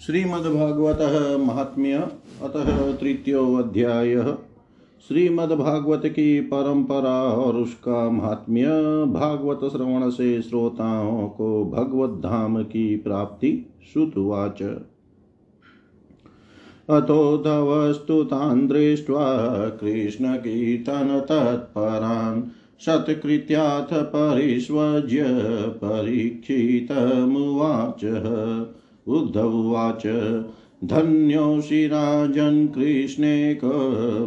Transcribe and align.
श्रीमद्भागवत 0.00 0.98
महात्म्य, 1.40 2.08
अतः 2.42 2.96
तृतीयोध्याय 2.96 4.36
श्रीमद्भागवत 5.08 6.02
की 6.06 6.40
परंपरा 6.40 7.22
और 7.22 7.56
उसका 7.56 8.10
महात्म्य 8.10 8.66
भागवत 9.12 9.72
श्रवण 9.72 10.10
से 10.10 10.42
श्रोताओं 10.42 11.28
को 11.28 11.64
भगवत 11.64 12.22
धाम 12.22 12.62
की 12.62 12.96
प्राप्ति 12.96 13.66
श्रुतवाच 13.92 14.62
अतो 16.90 17.36
तवस्तु 17.36 18.24
तान् 18.24 18.68
दृष्ट्वा 18.68 19.68
कृष्णकीर्तनतत्परान् 19.68 22.42
शतकृत्याथ 22.80 23.92
परिष्वज्य 23.92 25.24
परीक्षितमुवाचः। 25.84 28.79
उद्धवाच 29.10 30.06
धन्योऽसि 30.84 31.86
राजन् 31.86 32.68
कृष्णेक 32.68 33.60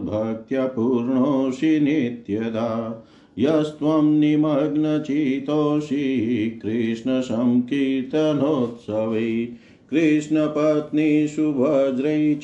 भक्त्या 0.06 0.66
पूर्णोऽसि 0.66 1.80
नित्यदा। 1.80 3.04
यस्त्वं 3.40 4.20
निमग्नचितोषि 4.20 6.60
कृष्णसङ्कीर्तनोत्सवै 6.64 9.48
कृष्णपत्नीषु 9.90 11.42
वज्रै 11.42 12.36
च 12.36 12.44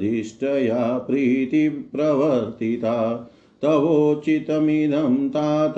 दिष्टया 0.00 0.98
प्रीतिप्रवर्तिता। 0.98 3.30
तवोचितमिदं 3.62 5.28
तात 5.28 5.74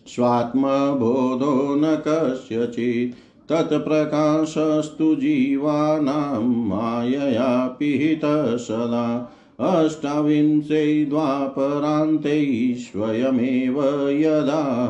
स्वात्मबोधो 0.06 1.74
न 1.74 2.02
कस्यचित्। 2.08 3.14
तत्प्रकाशस्तु 3.48 5.14
जीवानां 5.14 6.42
मायया 6.42 7.66
पिहितः 7.66 8.56
सदा। 8.56 9.38
अष्टाविंशे 9.60 11.04
द्वापरान्ते 11.04 12.74
स्वयमेव 12.74 14.08
यदा 14.08 14.88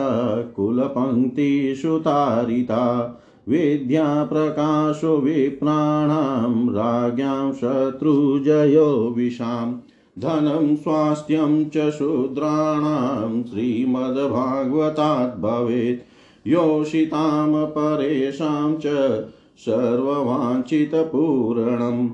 कुलपङ्क्तिषु 0.55 1.99
तारिता। 1.99 3.17
विद्या 3.49 4.23
प्रकाशो 4.23 5.17
विप्राणां, 5.17 6.69
राज्ञां 6.69 7.51
शत्रुजयो 7.51 9.13
विशाम्। 9.17 9.86
धनं 10.19 10.75
स्वास्थ्यं 10.75 11.69
च 11.69 11.89
शूद्राणां 11.89 13.43
श्रीमद्भागवतात् 13.43 15.39
भवेत् 15.39 16.01
योषितां 16.47 17.65
परेषां 17.65 18.75
च 18.75 19.25
सर्ववाञ्छितपूरणम्। 19.57 22.09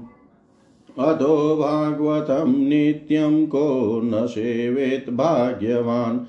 अधो 0.99 1.55
भागवतं 1.55 2.69
नित्यं 2.69 3.47
को 3.47 4.01
न 4.03 4.27
सेवेत् 4.27 5.09
भाग्यवान्। 5.09 6.19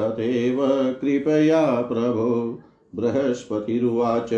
तथैव 0.00 0.58
कृपया 1.00 1.80
प्रभो, 1.80 2.58
बृहस्पतिरुवाच। 2.96 4.32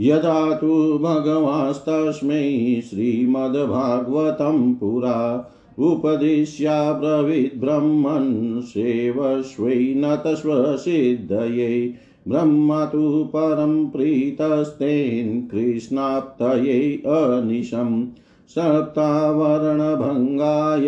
यदा 0.00 0.54
तु 0.54 0.98
भगवास्तस्मै 0.98 2.80
श्रीमद्भागवतं 2.90 4.74
पुरा 4.74 5.54
उपदिश्याब्रवीद्ब्रह्मन् 5.78 8.62
सेवस्वै 8.62 9.94
नतस्वसिद्धये 9.96 11.94
ब्रह्म 12.28 12.84
तु 12.84 13.24
परं 13.24 13.86
प्रीतस्तेन् 13.86 15.50
कृष्णाप्तये 15.50 17.02
अनिशम् 17.06 18.06
सप्तावरणभङ्गाय 18.48 20.86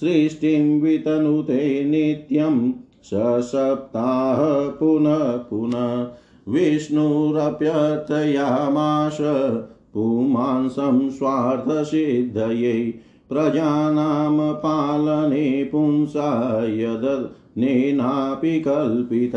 सृष्टिं 0.00 0.80
वितनुते 0.80 1.84
नित्यं 1.84 2.72
सप्ताह 3.04 4.78
पुनः 4.78 5.36
पुनः 5.36 6.08
विष्णुरप्यर्थयामाश, 6.52 9.18
पुमांसं 9.94 11.10
स्वार्थसिद्धयै 11.10 12.94
प्रजानां 13.28 14.54
पालने 14.54 15.64
पुंसा 15.64 16.64
यदनेनापि 16.64 18.60
कल्पित। 18.60 19.32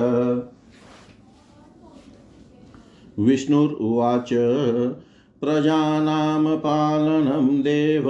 विष्णुरुवाच 3.19 4.29
प्रजानां 5.41 6.57
पालनं 6.57 7.61
देव, 7.61 8.09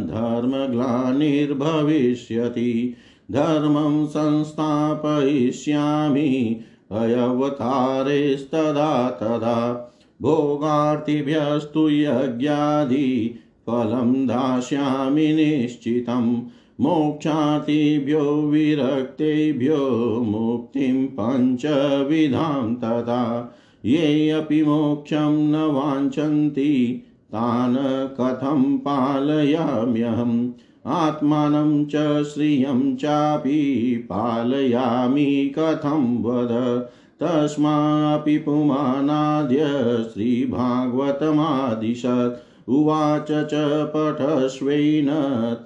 धर्मग्लानिर्भविष्यति, 0.08 2.96
धर्मं 3.32 4.06
संस्थापयिष्यामि, 4.06 6.62
अयवतारेस्तदा 6.92 9.10
तदा। 9.10 9.94
भोगार्तिभ्यस्तु 10.22 11.90
यज्ञादि, 11.90 13.40
फलं 13.70 14.28
दास्यामि 14.28 15.34
निश्चितं 15.34 16.42
मोक्षार्तिभ्यो 16.82 18.20
विरक्तेभ्यो 18.20 20.24
मुक्तिं 20.28 21.08
पञ्चविधां 21.08 22.76
तथा 22.76 23.56
ये 23.86 24.30
अपि 24.30 24.64
मोक्षं 24.64 25.52
न 25.52 25.56
वाञ्छन्ति 25.56 27.04
तान् 27.28 28.22
कथं 28.22 28.78
पालयाम्यहम्? 28.78 30.50
आत्मानं 30.86 31.86
च 31.86 32.24
श्रियं 32.24 32.96
चापि 32.96 34.08
पालयामि, 34.10 35.54
कथं 35.60 36.24
वद? 36.24 36.88
तस्मापि 37.24 38.38
पुमानाद्य 38.38 39.68
श्रीभागवतमादिशत् 40.14 42.47
उवाच 42.68 43.28
च 43.31 43.92
पठस्वेन 43.96 45.08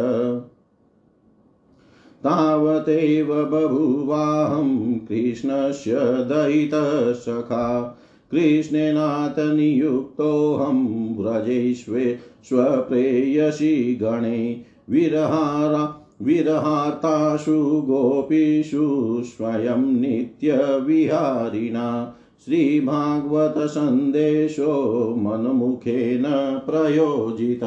तावदेव 2.25 3.35
बभुवाहं 3.35 4.99
कृष्णस्य 4.99 5.95
दयितसखा 6.01 7.99
कृष्णेनाथनियुक्तोऽहं 8.31 11.19
व्रजेष्वे 11.19 12.19
स्वप्रेयसी 12.45 13.95
गणे 13.95 14.65
विरहारा 14.91 16.03
विरहार्तासु 16.23 17.83
गोपीषु 17.87 19.23
स्वयं 19.25 20.01
नित्यविहारिणा 20.01 22.15
श्रीभागवतसन्देशो 22.45 25.15
मनमुखेन 25.19 26.25
प्रयोजित। 26.71 27.61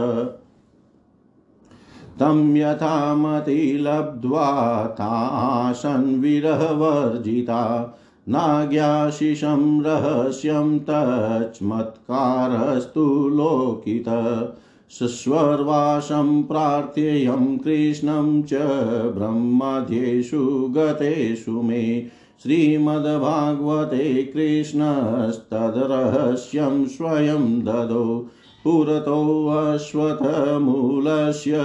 तं 2.20 2.58
यथामति 2.58 3.78
लब्ध्वा 3.82 4.86
तासन् 4.86 6.22
विरहवर्जिता। 6.22 7.96
नाज्ञाशिषं 8.30 9.82
रहस्यं 9.82 10.80
तच्मत्कारस्तु 10.80 13.30
लोकित। 13.30 14.06
सस्वर्वासं 14.90 16.44
प्रार्थ्येयं 16.44 17.58
कृष्णं 17.58 18.44
च 18.44 18.50
ब्रह्मध्येषु 19.18 20.74
गतेषु 20.78 21.52
मे। 21.52 22.08
श्रीमद्भागवते 22.44 24.24
कृष्णस्तद्रहस्यं 24.24 26.86
स्वयं 26.86 27.62
ददौ। 27.62 28.28
पुरतोऽश्वत्थमूलस्य 28.64 31.60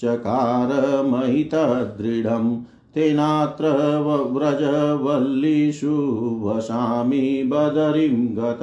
चकारमहितदृढं 0.00 2.69
तेनात्र 2.94 3.64
व्रजवल्लीषु 4.30 5.92
वसामि 6.42 7.42
बदरीं 7.46 8.36
गत। 8.36 8.60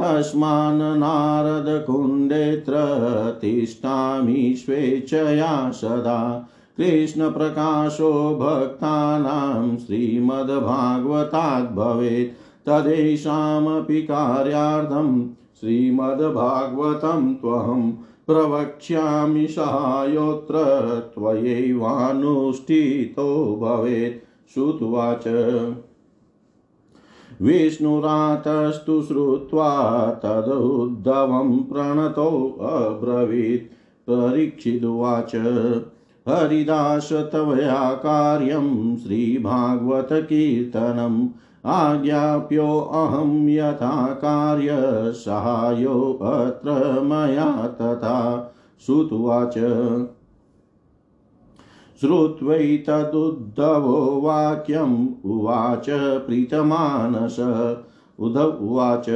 तस्मान् 0.00 0.98
नारदकुण्डेऽत्र 0.98 2.72
तिष्ठामि 3.40 4.54
स्वेच्छया 4.56 5.70
सदा। 5.70 6.48
कृष्णप्रकाशो 6.76 8.38
भक्तानां 8.42 9.76
श्रीमद्भागवतात् 9.76 11.74
भवेत् 11.76 12.68
तदेषामपि 12.68 14.02
कार्यार्थं 14.02 15.28
श्रीमद्भागवतं 15.60 17.34
त्वहं 17.34 17.92
प्रवक्ष्यामि 18.26 19.46
सहायोऽत्र 19.46 21.12
त्वयैवानुष्ठितो 21.14 23.58
भवेत्। 23.62 24.28
श्रुत्वाच। 24.54 25.24
विष्णुरातस्तु 27.42 29.02
श्रुत्वा 29.02 30.20
तदुद्धवं 30.24 31.58
प्रणतोऽब्रवीत् 31.58 33.72
परीक्षिदुवाच। 34.10 35.32
हरिदास 36.28 37.12
तवया 37.12 37.92
कार्यं 37.92 38.96
श्रीभागवतकीर्तनम् 38.96 41.28
आज्ञाप्योऽहं 41.64 43.48
यथा 43.48 44.06
कार्यसहायोऽत्र 44.06 47.00
मया 47.00 47.66
तथा 47.66 48.54
श्रुत्वाच 48.86 49.54
श्रुत्वैतदुद्धवो 52.00 54.20
वाक्यम् 54.20 55.08
उवाच 55.24 55.86
प्रीतमानस। 56.26 57.36
उद्धव 58.18 58.42
उवाच, 58.42 59.06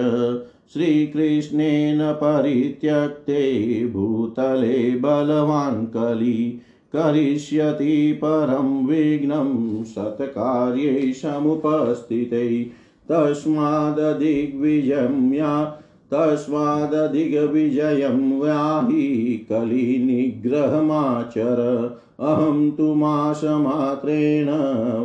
श्रीकृष्णेन 0.73 2.13
परित्यक्ते 2.13 3.91
भूतले 3.93 4.91
बलवान् 4.91 5.87
कली। 5.87 6.61
करिष्यति 6.93 8.13
परं 8.13 8.87
विघ्नं 8.87 9.85
सत्कार्ये 9.85 11.13
समुपस्थिते 11.13 12.71
तस्मादधिग्विजयं 13.09 15.33
या 15.33 15.83
तस्मादधिगविजयं 16.15 18.41
व्याहि 18.41 19.47
कलिनिग्रहमाचर। 19.53 21.91
अहं 22.21 22.71
तु 22.71 22.95
मासमात्रेण 22.95 24.49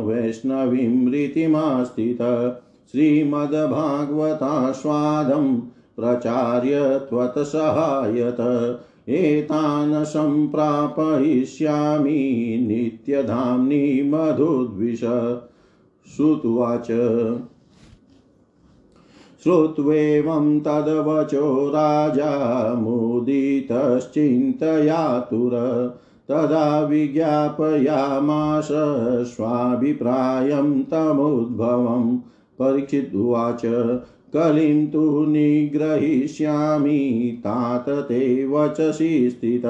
वैष्णवीं 0.04 1.10
रीतिमास्थित। 1.10 2.18
श्रीमद्भागवतास्वादं 2.92 5.62
प्रचार्य 5.96 7.00
त्वत्सहायत। 7.10 8.36
एतान् 9.08 10.04
सम्प्रापयिष्यामि 10.04 12.64
नित्यधाम्नि 12.68 14.02
मधुद्विष। 14.02 15.00
श्रुत्वाच 16.16 16.86
श्रुत्वेवं 19.42 20.60
तद्वचो 20.60 21.68
राजा 21.68 22.74
मुदितश्चिन्तयातुर। 22.74 25.52
तदा 26.28 26.80
विज्ञापयामास 26.80 28.68
स्वाभिप्रायं 29.26 30.82
तमुद्भवं। 30.82 32.20
परीक्षिदुवाच 32.58 33.66
कलिं 34.36 34.86
तु 34.86 35.24
निग्रहीष्यामि, 35.24 37.42
तात 37.44 37.84
ते 37.88 38.46
वचसि 38.46 39.30
स्थित। 39.30 39.62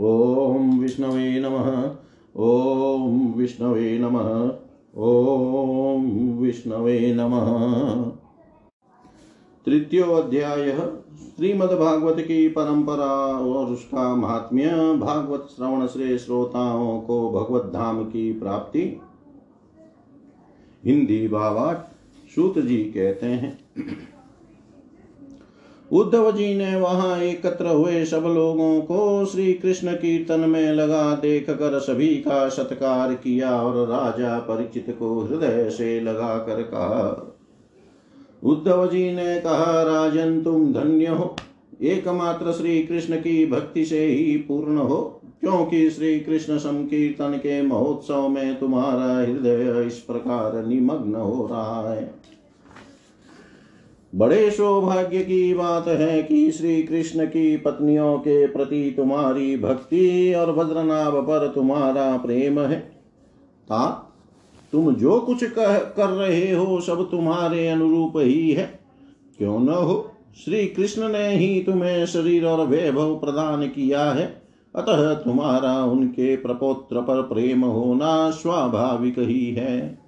ॐ 0.00 0.78
विष्णवे 0.78 1.40
नमः। 1.40 1.90
ॐ 2.42 3.32
विष्णवे 3.36 3.98
नमः। 3.98 4.52
ॐ 5.02 6.38
विष्णवे 6.38 7.14
नमः। 7.14 8.10
तृतीयोध्याय 9.66 10.92
श्रीमद्भागवत 11.20 12.20
की 12.20 12.48
परंपरा 12.48 13.10
और 13.36 13.66
उसका 13.66 14.16
महात्म्य 14.16 14.66
भागवत 15.00 15.48
श्रवण 15.56 15.86
से 15.86 16.18
श्रोताओं 16.18 17.00
को 17.00 17.30
भगवत 17.30 17.72
धाम 17.72 18.04
की 18.04 18.32
प्राप्ति। 18.32 19.00
हिंदी 20.84 21.28
भावार्थ 21.28 21.96
सूत 22.34 22.58
जी 22.58 22.76
कहते 22.76 23.26
हैं। 23.26 23.58
उद्धव 25.92 26.32
जी 26.32 26.54
ने 26.54 26.76
वहाँ 26.76 27.18
एकत्र 27.18 27.66
हुए 27.66 28.04
सब 28.04 28.22
लोगों 28.22 28.80
को 28.80 29.24
श्री 29.24 29.52
कृष्ण 29.52 29.92
कीर्तन 29.92 30.40
में 30.40 30.72
लगा 30.72 31.14
देख 31.14 31.50
कर 31.50 31.78
सभी 31.78 32.16
का 32.16 32.48
सत्कार 32.48 33.14
किया 33.14 33.62
और 33.62 33.88
राजा 33.88 34.38
परिचित 34.38 34.96
को 34.98 35.20
हृदय 35.20 35.70
से 35.70 36.00
लगा 36.00 36.38
कर 36.38 36.62
कहा 36.62 37.26
उद्धव 38.44 38.90
जी 38.90 39.12
ने 39.12 39.40
कहा, 39.40 39.82
राजन 39.82 40.42
तुम 40.42 40.72
धन्य 40.72 41.06
हो। 41.06 41.36
एकमात्र 41.82 42.52
श्री 42.52 42.82
कृष्ण 42.82 43.16
की 43.16 43.46
भक्ति 43.46 43.84
से 43.84 44.06
ही 44.06 44.36
पूर्ण 44.36 44.78
हो। 44.78 45.20
क्योंकि 45.40 45.90
श्री 45.90 46.20
कृष्ण 46.20 46.58
संकीर्तन 46.58 47.30
के 47.30 47.62
महोत्सव 47.62 48.28
में 48.28 48.58
तुम्हारा 48.58 49.18
हृदय 49.18 49.84
इस 49.86 49.98
प्रकार 49.98 50.66
निमग्न 50.66 51.14
हो 51.14 51.46
रहा 51.46 51.92
है। 51.94 52.14
बड़े 54.14 54.50
सौभाग्य 54.50 55.20
की 55.20 55.54
बात 55.54 55.88
है 55.88 56.22
कि 56.22 56.50
श्री 56.50 56.82
कृष्ण 56.82 57.26
की 57.26 57.56
पत्नियों 57.56 58.18
के 58.18 58.46
प्रति 58.46 58.94
तुम्हारी 58.96 59.56
भक्ति 59.56 60.34
और 60.34 60.52
भद्रनाभ 60.52 61.14
पर 61.14 61.52
तुम्हारा 61.54 62.16
प्रेम 62.16 62.60
है। 62.60 62.80
ता 63.64 64.09
तुम 64.72 64.94
जो 64.94 65.20
कुछ 65.20 65.44
कह, 65.44 65.78
कर 65.78 66.08
रहे 66.08 66.52
हो, 66.52 66.80
सब 66.80 67.10
तुम्हारे 67.10 67.68
अनुरूप 67.68 68.12
ही 68.16 68.50
है। 68.50 68.80
क्यों 69.38 69.60
न 69.60 69.68
हो 69.68 70.12
श्री 70.44 70.66
कृष्ण 70.66 71.08
ने 71.08 71.28
ही 71.36 71.62
तुम्हें 71.62 72.06
शरीर 72.06 72.46
और 72.46 72.66
वैभव 72.66 73.14
प्रदान 73.14 73.68
किया 73.68 74.12
है। 74.12 74.42
अतः 74.76 75.14
तुम्हारा 75.14 75.84
उनके 75.84 76.36
प्रपोत्र 76.36 77.00
पर 77.00 77.22
प्रेम 77.22 77.64
होना 77.64 78.30
स्वाभाविक 78.30 79.18
ही 79.18 79.50
है। 79.50 79.98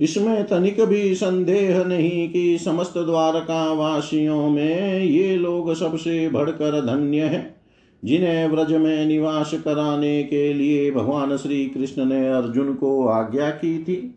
इसमें 0.00 0.46
तनिक 0.46 0.84
भी 0.84 1.14
संदेह 1.14 1.84
नहीं 1.84 2.28
कि 2.28 2.58
समस्त 2.58 2.98
द्वारका 2.98 3.72
वासियों 3.72 4.50
में 4.50 5.04
ये 5.04 5.36
लोग 5.36 5.74
सबसे 5.74 6.28
बढ़कर 6.28 6.86
धन्य 6.86 7.20
है। 7.20 7.57
जिन्हें 8.04 8.48
व्रज 8.48 8.72
में 8.72 9.06
निवास 9.06 9.54
कराने 9.54 10.22
के 10.22 10.52
लिए 10.52 10.90
भगवान 10.90 11.36
श्री 11.36 11.66
कृष्ण 11.66 12.04
ने 12.04 12.28
अर्जुन 12.28 12.74
को 12.74 13.06
आज्ञा 13.06 13.50
की 13.50 13.84
थी। 13.84 14.14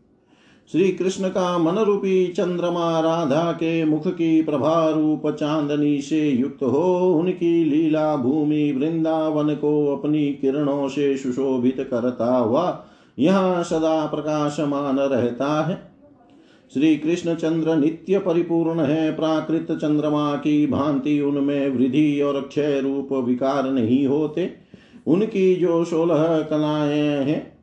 श्री 0.71 0.91
कृष्ण 0.91 1.29
का 1.29 1.57
मन 1.57 1.75
रूपी 1.75 2.27
चंद्रमा 2.27 2.99
राधा 2.99 3.51
के 3.51 3.85
मुख 3.85 4.07
की 4.07 4.41
प्रभा 4.41 4.89
रूप 4.89 5.27
चांदनी 5.27 6.01
से 6.01 6.29
युक्त 6.29 6.63
हो, 6.63 7.13
उनकी 7.13 7.63
लीला 7.63 8.15
भूमि 8.15 8.71
वृंदावन 8.71 9.55
को 9.55 9.95
अपनी 9.95 10.33
किरणों 10.33 10.87
से 10.87 11.17
सुशोभित 11.17 11.87
करता 11.91 12.37
हुआ 12.37 12.85
यहाँ 13.19 13.63
सदा 13.63 14.05
प्रकाशमान 14.05 14.99
रहता 14.99 15.61
है। 15.67 15.90
श्री 16.73 16.97
कृष्ण 16.97 17.35
चंद्र 17.35 17.75
नित्य 17.75 18.19
परिपूर्ण 18.19 18.79
है, 18.79 19.15
प्राकृत 19.15 19.67
चंद्रमा 19.71 20.35
की 20.35 20.67
भांति 20.67 21.21
उनमें 21.21 21.69
वृद्धि 21.69 22.21
और 22.21 22.41
क्षय 22.41 22.79
रूप 22.79 23.13
विकार 23.13 23.71
नहीं 23.71 24.07
होते। 24.07 24.49
उनकी 25.07 25.55
जो 25.55 25.85
सोलह 25.85 26.47
कलाएँ 26.49 27.23
हैं, 27.23 27.53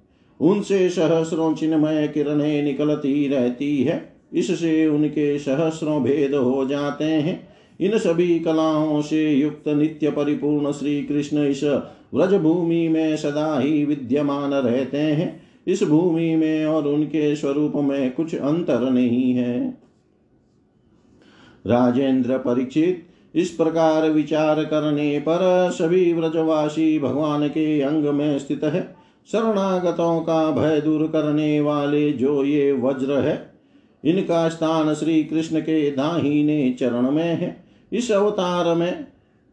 उनसे 0.41 0.89
सहस्रों 0.89 1.55
चिन्मय 1.55 2.09
किरणें 2.09 2.63
निकलती 2.63 3.29
रहती 3.29 3.83
है। 3.83 4.13
इससे 4.35 4.87
उनके 4.87 5.39
सहस्रों 5.39 6.03
भेद 6.03 6.35
हो 6.35 6.65
जाते 6.65 7.05
हैं। 7.05 7.49
इन 7.81 7.99
सभी 7.99 8.39
कलाओं 8.39 9.03
से 9.03 9.33
युक्त 9.33 9.69
नित्य 9.69 10.11
परिपूर्ण 10.11 10.73
श्री 10.73 11.03
कृष्ण 11.03 11.39
इस 11.39 11.65
व्रज 12.15 12.35
भूमि 12.35 12.89
में 12.89 13.17
सदा 13.17 13.59
ही 13.59 13.85
विद्यमान 13.85 14.53
रहते 14.53 14.99
हैं। 14.99 15.48
इस 15.69 15.83
भूमि 15.83 16.35
में 16.37 16.67
और 16.67 16.87
उनके 16.87 17.35
स्वरूप 17.37 17.73
में 17.77 18.13
कुछ 18.13 18.35
अंतर 18.35 18.91
नहीं 18.91 19.35
है। 19.35 19.79
राजेंद्र 21.67 22.39
परीक्षित 22.39 23.05
इस 23.35 23.51
प्रकार 23.51 24.11
विचार 24.11 24.65
करने 24.65 25.19
पर 25.19 25.71
सभी 25.73 26.13
व्रजवासी 26.13 26.99
भगवान 26.99 27.49
के 27.49 27.81
अंग 27.81 28.05
में 28.05 28.39
स्थित 28.39 28.65
है। 28.65 28.83
शरणागतों 29.33 30.21
का 30.21 30.51
भय 30.51 30.81
दूर 30.81 31.07
करने 31.07 31.61
वाले 31.61 32.13
जो 32.13 32.45
ये 32.45 32.73
वज्र 32.73 33.21
है, 33.21 33.53
इनका 34.05 34.49
स्थान 34.49 34.95
श्री 34.95 35.25
कृष्ण 35.25 35.61
के 35.61 35.91
दाहिने 35.91 36.77
चरण 36.81 37.11
में 37.11 37.37
है। 37.37 37.65
इस 37.93 38.11
अवतार 38.13 38.75
में 38.75 39.07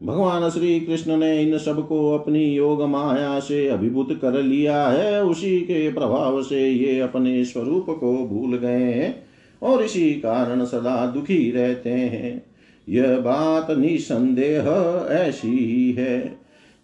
भगवान 0.03 0.49
श्री 0.49 0.79
कृष्ण 0.79 1.17
ने 1.17 1.41
इन 1.41 1.57
सबको 1.57 2.11
अपनी 2.11 2.43
योग 2.43 2.83
माया 2.83 3.39
से 3.39 3.67
अभिभूत 3.67 4.19
कर 4.21 4.43
लिया 4.43 4.87
है। 4.87 5.23
उसी 5.23 5.59
के 5.59 5.93
प्रभाव 5.93 6.43
से 6.43 6.69
ये 6.69 6.99
अपने 6.99 7.45
स्वरूप 7.45 7.85
को 7.89 8.27
भूल 8.27 8.57
गए 8.57 8.83
हैं 8.83 9.23
और 9.61 9.83
इसी 9.83 10.13
कारण 10.13 10.65
सदा 10.65 11.05
दुखी 11.05 11.51
रहते 11.51 11.89
हैं। 11.89 12.45
यह 12.89 13.19
बात 13.19 13.71
निसंदेह 13.71 14.63
ऐसी 15.11 15.47
ही। 15.47 15.91
है 15.91 16.39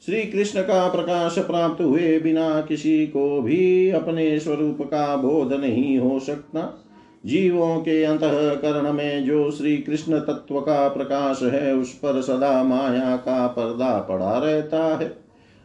श्री 0.06 0.24
कृष्ण 0.24 0.62
का 0.62 0.88
प्रकाश 0.88 1.39
प्राप्त 1.39 1.82
हुए 1.82 2.19
बिना 2.19 2.62
किसी 2.62 3.08
को 3.08 3.41
भी 3.41 3.89
अपने 3.89 4.39
स्वरूप 4.39 4.82
का 4.82 5.15
बोध 5.15 5.54
नहीं 5.54 5.97
हो 5.97 6.19
सकता। 6.19 6.88
जीवों 7.25 7.79
के 7.79 8.03
अंतकरण 8.03 8.93
में 8.93 9.25
जो 9.25 9.51
श्री 9.51 9.77
कृष्ण 9.77 10.19
तत्व 10.19 10.60
का 10.60 10.88
प्रकाश 10.88 11.39
है, 11.43 11.73
उस 11.75 11.93
पर 11.93 12.21
सदा 12.21 12.63
माया 12.63 13.15
का 13.15 13.47
पर्दा 13.47 13.99
पड़ा 13.99 14.38
रहता 14.38 14.84
है। 14.97 15.17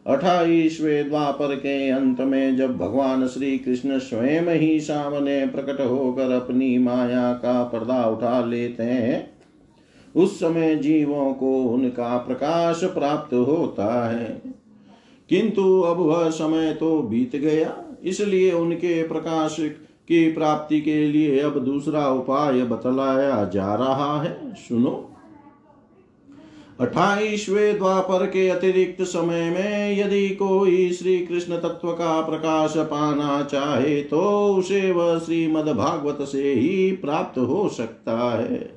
अठाईसवे 0.07 1.05
द्वापर 1.05 1.55
के 1.55 1.91
अंत 1.91 2.21
में 2.21 2.57
जब 2.57 2.77
भगवान 2.77 3.27
श्री 3.27 3.59
कृष्ण 3.59 3.99
स्वयं 3.99 4.55
ही 4.59 4.81
सामने 4.81 5.47
प्रकट 5.47 5.81
होकर 5.81 6.31
अपनी 6.31 6.79
माया 6.79 7.33
का 7.33 7.63
पर्दा 7.65 8.05
उठा 8.05 8.45
लेते 8.45 8.83
हैं, 8.83 9.31
उस 10.17 10.39
समय 10.41 10.77
जीवों 10.77 11.33
को 11.35 11.63
उनका 11.63 12.17
प्रकाश 12.19 12.85
प्राप्त 12.85 13.35
होता 13.35 14.09
है। 14.11 14.43
किंतु 15.29 15.81
अब 15.81 16.01
वह 16.01 16.31
समय 16.31 16.73
तो 16.73 17.03
बीत 17.03 17.37
गया, 17.37 17.77
इसलिए 18.05 18.53
उनके 18.53 19.03
प्रकाश 19.03 19.57
की 20.09 20.33
प्राप्ति 20.33 20.81
के 20.81 21.07
लिए 21.09 21.41
अब 21.41 21.59
दूसरा 21.59 22.09
उपाय 22.09 22.63
बतलाया 22.63 23.45
जा 23.45 23.75
रहा 23.75 24.23
है। 24.23 24.55
सुनो। 24.55 25.13
अठाईसवे 26.81 27.73
द्वापर 27.73 28.27
के 28.27 28.49
अतिरिक्त 28.49 29.03
समय 29.03 29.51
में 29.51 29.99
यदि 29.99 30.29
कोई 30.29 30.93
श्री 30.93 31.19
कृष्ण 31.19 31.57
तत्व 31.57 31.93
का 31.93 32.21
प्रकाश 32.21 32.75
पाना 32.77 33.43
चाहे 33.43 34.03
तो 34.03 34.21
उसे 34.55 34.93
वह 34.93 35.19
श्रीमद 35.19 35.69
भागवत 35.69 36.19
से 36.29 36.53
ही 36.53 36.93
प्राप्त 36.93 37.39
हो 37.39 37.69
सकता 37.69 38.19
है। 38.43 38.76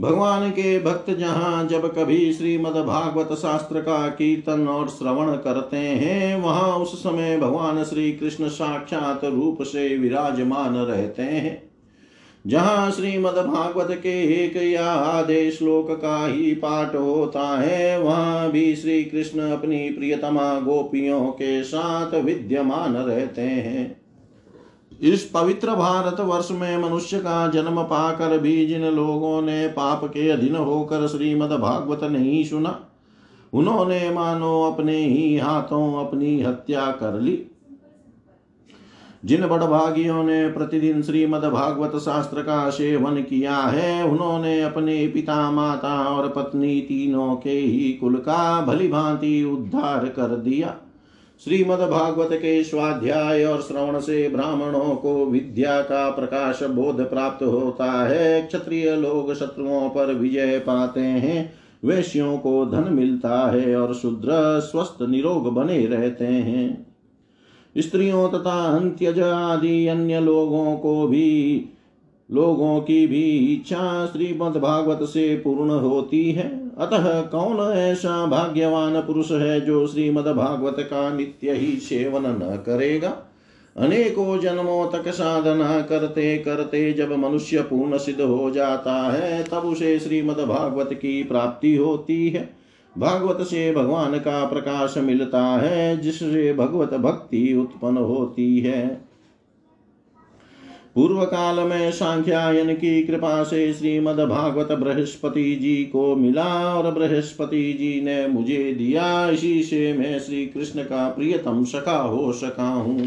भगवान 0.00 0.50
के 0.50 0.78
भक्त 0.78 1.10
जहाँ 1.10 1.68
जब 1.68 1.94
कभी 1.94 2.32
श्रीमद 2.32 2.76
भागवत 2.76 3.38
शास्त्र 3.38 3.80
का 3.80 4.08
कीर्तन 4.08 4.68
और 4.68 4.88
श्रवण 4.88 5.32
करते 5.32 5.76
हैं, 5.76 6.42
वहाँ 6.42 6.78
उस 6.78 7.02
समय 7.02 7.38
भगवान 7.38 7.84
श्री 7.84 8.12
कृष्ण 8.12 8.48
साक्षात 8.48 9.24
रूप 9.24 9.62
से 9.62 9.96
विराजमान 9.96 10.74
रहते 10.76 11.22
हैं। 11.22 11.70
जहाँ 12.46 12.90
श्रीमद 12.90 13.34
भागवत 13.34 13.88
के 13.90 14.44
एक 14.44 14.56
या 14.56 14.86
आधे 14.86 15.50
श्लोक 15.50 15.90
का 15.90 16.26
ही 16.26 16.54
पाठ 16.54 16.94
होता 16.94 17.60
है, 17.60 18.00
वहाँ 18.00 18.50
भी 18.50 18.76
श्री 18.76 19.04
कृष्ण 19.04 19.40
अपनी 19.40 19.90
प्रियतमा 19.90 20.60
गोपियों 20.60 21.26
के 21.26 21.62
साथ 21.64 22.14
विद्यमान 22.14 22.96
रहते 22.96 23.42
हैं। 23.42 23.97
इस 25.00 25.24
पवित्र 25.24 25.74
भारत 25.74 26.20
वर्ष 26.20 26.48
में 26.50 26.76
मनुष्य 26.78 27.18
का 27.18 27.46
जन्म 27.48 27.82
पाकर 27.82 28.38
भी 28.38 28.66
जिन 28.66 28.84
लोगों 28.84 29.42
ने 29.42 29.66
पाप 29.68 30.04
के 30.04 30.28
अधीन 30.30 30.56
होकर 30.56 31.06
श्रीमद 31.06 31.50
भागवत 31.50 32.04
नहीं 32.04 32.44
सुना, 32.44 32.80
उन्होंने 33.52 34.10
मानो 34.10 34.62
अपने 34.62 34.96
ही 34.96 35.36
हाथों 35.38 36.06
अपनी 36.06 36.42
हत्या 36.42 36.86
कर 36.86 37.20
ली। 37.20 37.46
जिन 39.24 39.46
बड़भागियों 39.46 40.22
ने 40.24 40.48
प्रतिदिन 40.48 41.02
श्रीमद 41.02 41.44
भागवत 41.44 41.96
शास्त्र 41.96 42.42
का 42.42 42.70
सेवन 42.70 43.22
किया 43.22 43.56
है, 43.56 44.04
उन्होंने 44.04 44.60
अपने 44.62 45.06
पिता, 45.08 45.50
माता 45.50 45.94
और 46.04 46.28
पत्नी 46.28 46.80
तीनों 46.80 47.36
के 47.36 47.50
ही 47.50 47.92
कुल 47.92 48.14
का 48.14 48.64
भली 48.64 48.88
भांति 48.88 49.44
उद्धार 49.44 50.06
कर 50.06 50.36
दिया। 50.36 50.76
श्रीमद 51.44 51.78
भागवत 51.78 52.28
के 52.32 52.64
स्वाध्याय 52.64 53.44
और 53.44 53.60
श्रवण 53.60 53.98
से 53.98 54.28
ब्राह्मणों 54.28 54.96
को 54.96 55.26
विद्या 55.26 55.80
का 55.80 56.10
प्रकाश 56.10 56.62
बोध 56.62 57.10
प्राप्त 57.10 57.44
होता 57.44 58.08
है। 58.08 58.42
क्षत्रिय 58.42 58.96
लोग 58.96 59.34
शत्रुओं 59.34 59.88
पर 59.90 60.14
विजय 60.14 60.58
पाते 60.58 61.00
हैं। 61.00 61.52
वैश्यों 61.84 62.38
को 62.38 62.66
धन 62.66 62.92
मिलता 62.92 63.50
है 63.50 63.76
और 63.76 63.94
शुद्र 63.94 64.60
स्वस्थ 64.60 65.02
निरोग 65.02 65.54
बने 65.54 65.86
रहते 65.86 66.24
हैं। 66.24 66.86
स्त्रियों 67.78 68.28
तथा 68.28 68.76
अंत्यज 68.76 69.20
आदि 69.20 69.86
अन्य 69.86 70.20
लोगों 70.20 70.76
को 70.76 71.06
भी, 71.08 71.64
लोगों 72.30 72.80
की 72.80 73.06
भी 73.06 73.54
इच्छा 73.54 74.06
श्रीमद 74.06 74.56
भागवत 74.56 75.00
से 75.02 75.36
पूर्ण 75.36 75.70
होती 75.70 76.32
है। 76.32 76.57
अतः 76.78 77.22
कौन 77.22 77.72
ऐसा 77.72 78.26
भाग्यवान 78.26 79.00
पुरुष 79.00 79.30
है 79.30 79.60
जो 79.60 79.86
श्रीमद 79.86 80.24
भागवत 80.24 80.76
का 80.78 81.16
नित्य 81.16 81.52
ही 81.52 81.76
सेवन 81.76 82.22
न 82.22 82.62
करेगा? 82.66 83.16
अनेकों 83.76 84.38
जन्मों 84.38 84.90
तक 84.90 85.08
साधना 85.08 85.80
करते 85.80 86.38
करते 86.38 86.92
जब 86.92 87.12
मनुष्य 87.12 87.60
पूर्ण 87.60 87.98
सिद्ध 87.98 88.20
हो 88.20 88.50
जाता 88.50 88.92
है, 88.92 89.44
तब 89.44 89.56
उसे 89.56 89.98
श्रीमद 89.98 90.36
भागवत 90.36 90.92
की 90.92 91.22
प्राप्ति 91.22 91.76
होती 91.76 92.28
है। 92.28 92.50
भागवत 92.98 93.46
से 93.46 93.74
भगवान 93.74 94.18
का 94.18 94.44
प्रकाश 94.44 94.94
मिलता 94.98 95.44
है, 95.44 96.00
जिससे 96.00 96.52
भगवत 96.52 96.94
भक्ति 96.94 97.54
उत्पन्न 97.54 97.96
होती 97.96 98.60
है। 98.60 99.07
पूर्व 100.98 101.24
काल 101.24 101.60
में 101.60 101.92
सांख्यायन 101.92 102.74
की 102.74 103.02
कृपा 103.02 103.42
से 103.42 103.72
श्रीमद 103.74 104.20
भागवत 104.20 104.72
बृहस्पति 104.72 105.54
जी 105.54 105.84
को 105.84 106.16
मिला 106.16 106.74
और 106.74 106.90
बृहस्पति 106.94 107.72
जी 107.72 108.00
ने 108.00 108.26
मुझे 108.28 108.74
दिया। 108.74 109.30
इसी 109.30 109.62
से 109.62 109.92
मैं 109.92 110.18
श्री 110.18 110.46
कृष्ण 110.46 110.82
का 110.82 111.08
प्रियतम 111.08 111.64
सखा 111.64 111.96
हो 111.96 112.32
सका 112.32 112.68
हूँ। 112.68 113.06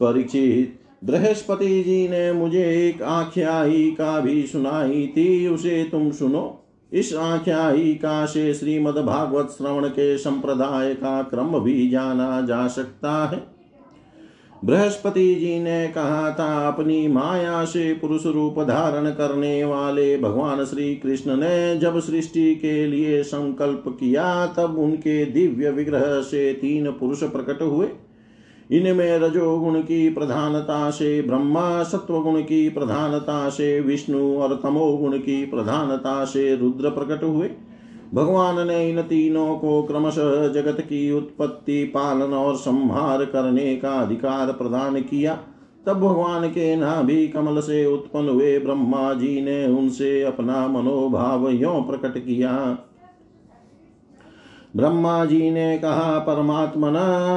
परीक्षित 0.00 0.78
बृहस्पति 1.04 1.82
जी 1.82 2.08
ने 2.08 2.32
मुझे 2.32 2.88
एक 2.88 3.02
आख्यायिका 3.02 4.20
भी 4.20 4.42
सुनाई 4.42 5.06
थी। 5.06 5.48
उसे 5.48 5.84
तुम 5.84 6.10
सुनो। 6.10 6.64
इस 6.92 7.14
आख्यायिका 7.14 8.26
से 8.26 8.54
श्रीमद 8.54 8.98
भागवत 8.98 9.50
श्रवण 9.50 9.88
के 9.88 10.18
संप्रदाय 10.18 10.94
का 10.94 11.22
क्रम 11.22 11.58
भी 11.58 11.90
जाना 11.90 12.40
जा 12.40 12.66
सकता 12.66 13.26
है। 13.26 13.55
बृहस्पति 14.64 15.34
जी 15.34 15.58
ने 15.58 15.88
कहा 15.88 16.30
था, 16.30 16.68
अपनी 16.68 17.08
माया 17.08 17.64
से 17.64 17.94
पुरुष 17.94 18.26
रूप 18.26 18.60
धारण 18.60 19.10
करने 19.10 19.64
वाले 19.64 20.18
भगवान 20.18 20.64
श्री 20.64 20.94
कृष्ण 20.94 21.36
ने 21.36 21.78
जब 21.78 22.00
सृष्टि 22.00 22.54
के 22.54 22.86
लिए 22.86 23.22
संकल्प 23.22 23.84
किया, 23.88 24.46
तब 24.46 24.78
उनके 24.78 25.24
दिव्य 25.24 25.70
विग्रह 25.70 26.20
से 26.20 26.52
तीन 26.52 26.90
पुरुष 26.90 27.24
प्रकट 27.24 27.62
हुए। 27.62 27.88
इनमें 28.70 29.18
रजोगुण 29.18 29.80
की 29.80 30.10
प्रधानता 30.10 30.90
से, 30.90 31.22
ब्रह्मा 31.22 31.82
सत्वगुण 31.82 32.40
की 32.40 32.68
प्रधानता 32.68 33.48
से, 33.48 33.80
विष्णु 33.80 34.38
और 34.38 34.60
तमोगुण 34.62 35.18
की 35.18 35.46
प्रधानता 35.46 36.24
से 36.24 36.56
रुद्र 36.56 36.90
प्रकट 36.90 37.22
हुए। 37.22 37.50
भगवान 38.14 38.66
ने 38.66 38.90
इन 38.90 39.02
तीनों 39.02 39.56
को 39.58 39.82
क्रमशः 39.82 40.48
जगत 40.48 40.80
की 40.80 41.12
उत्पत्ति, 41.12 41.84
पालन 41.84 42.34
और 42.34 42.56
संहार 42.56 43.24
करने 43.24 43.76
का 43.76 43.90
अधिकार 43.90 44.52
प्रदान 44.52 45.00
किया। 45.00 45.38
तब 45.86 45.92
भगवान 45.92 46.48
के 46.48 46.76
नाभि 46.76 47.28
कमल 47.28 47.60
से 47.60 47.86
उत्पन्न 47.86 48.28
हुए 48.28 48.58
ब्रह्मा 48.58 49.14
जी 49.14 49.40
ने 49.40 49.66
उनसे 49.66 50.22
अपना 50.22 50.66
मनोभाव 50.68 51.48
यो 51.48 51.80
प्रकट 51.90 52.18
किया। 52.18 52.78
ब्रह्मा 54.76 55.24
जी 55.24 55.50
ने 55.50 55.78
कहा, 55.78 56.18
परमात्मन, 56.18 56.96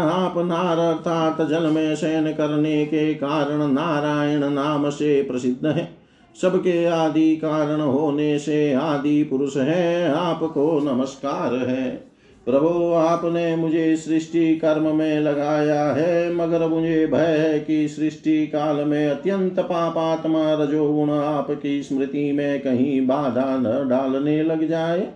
आप 0.10 0.34
नार 0.38 0.78
अर्थात 0.78 1.42
जल 1.42 1.64
में 1.64 1.96
शयन 1.96 2.34
करने 2.34 2.86
के 2.86 3.14
कारण 3.14 3.72
नारायण 3.72 4.50
नाम 4.50 4.90
से 4.90 5.22
प्रसिद्ध 5.22 5.66
है। 5.66 6.00
सबके 6.42 6.86
आदि 6.86 7.36
कारण 7.36 7.82
होने 7.82 8.40
से 8.40 8.74
आदि 8.74 9.24
पुरुष 9.24 9.58
है, 9.58 10.12
आपको 10.12 10.80
नमस्कार 10.80 11.56
है। 11.56 12.10
प्रभु, 12.46 12.94
आपने 12.94 13.56
मुझे 13.56 13.96
सृष्टि 13.96 14.56
कर्म 14.56 14.96
में 14.96 15.20
लगाया 15.20 15.86
है, 15.86 16.34
मगर 16.34 16.68
मुझे 16.68 17.08
भय 17.08 17.20
है 17.20 17.60
कि 17.60 17.88
सृष्टि 17.88 18.48
काल 18.48 18.76
में 18.76 19.08
अत्यंत 19.08 19.60
पापात्मा 19.60 20.54
रजोगुण 20.54 21.10
आपकी 21.10 21.84
स्मृति 21.84 22.32
में 22.32 22.60
कहीं 22.60 23.08
बाधा 23.08 23.58
न 23.58 23.90
डालने 23.90 24.44
लग 24.44 24.68
जाए। 24.68 25.08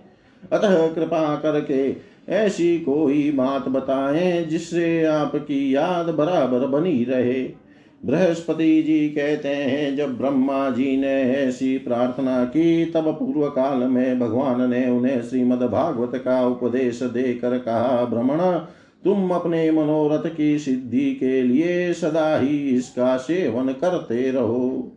अतः 0.52 0.94
कृपा 0.94 1.36
करके 1.36 1.96
ऐसी 2.32 2.78
कोई 2.78 3.30
बात 3.30 3.68
बताएँ 3.68 4.44
जिससे 4.44 5.04
आपकी 5.04 5.74
याद 5.74 6.06
बराबर 6.06 6.66
बनी 6.66 7.04
रहे। 7.04 7.63
बृहस्पति 8.04 8.82
जी 8.82 9.08
कहते 9.08 9.48
हैं, 9.48 9.96
जब 9.96 10.18
ब्रह्मा 10.18 10.70
जी 10.70 10.96
ने 10.96 11.22
ऐसी 11.22 11.78
प्रार्थना 11.78 12.44
की, 12.44 12.84
तब 12.84 13.16
पूर्व 13.18 13.48
काल 13.48 13.78
में 13.78 14.18
भगवान 14.18 14.70
ने 14.70 14.88
उन्हें 14.90 15.22
श्रीमद 15.22 15.62
भागवत 15.62 16.22
का 16.24 16.46
उपदेश 16.46 17.02
देकर 17.02 17.58
कहा 17.58 18.04
भ्रमण 18.04 18.40
तुम 19.04 19.30
अपने 19.30 19.70
मनोरथ 19.70 20.36
की 20.36 20.58
सिद्धि 20.58 21.14
के 21.14 21.42
लिए 21.42 21.92
सदा 21.92 22.38
ही 22.38 22.58
इसका 22.70 23.16
सेवन 23.16 23.68
करते 23.68 24.30
रहो। 24.30 24.92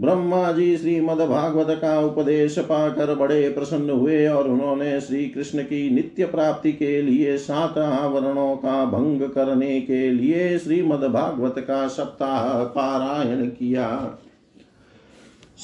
ब्रह्मा 0.00 0.52
जी 0.52 0.76
श्रीमद 0.76 1.18
भागवत 1.18 1.78
का 1.80 2.00
उपदेश 2.00 2.58
पाकर 2.58 3.14
बड़े 3.14 3.48
प्रसन्न 3.48 3.90
हुए 3.90 4.26
और 4.26 4.48
उन्होंने 4.48 5.00
श्री 5.00 5.24
कृष्ण 5.26 5.62
की 5.62 5.90
नित्य 5.90 6.24
प्राप्ति 6.24 6.72
के 6.72 7.02
लिए 7.02 7.36
सात 7.36 7.78
आवरणों 7.78 8.56
का 8.56 8.84
भंग 8.84 9.22
करने 9.22 9.80
के 9.80 10.10
लिए 10.10 10.58
श्रीमद 10.58 11.04
भागवत 11.04 11.54
का 11.58 11.88
सप्ताह 11.88 12.64
पारायण 12.64 13.46
किया। 13.46 14.18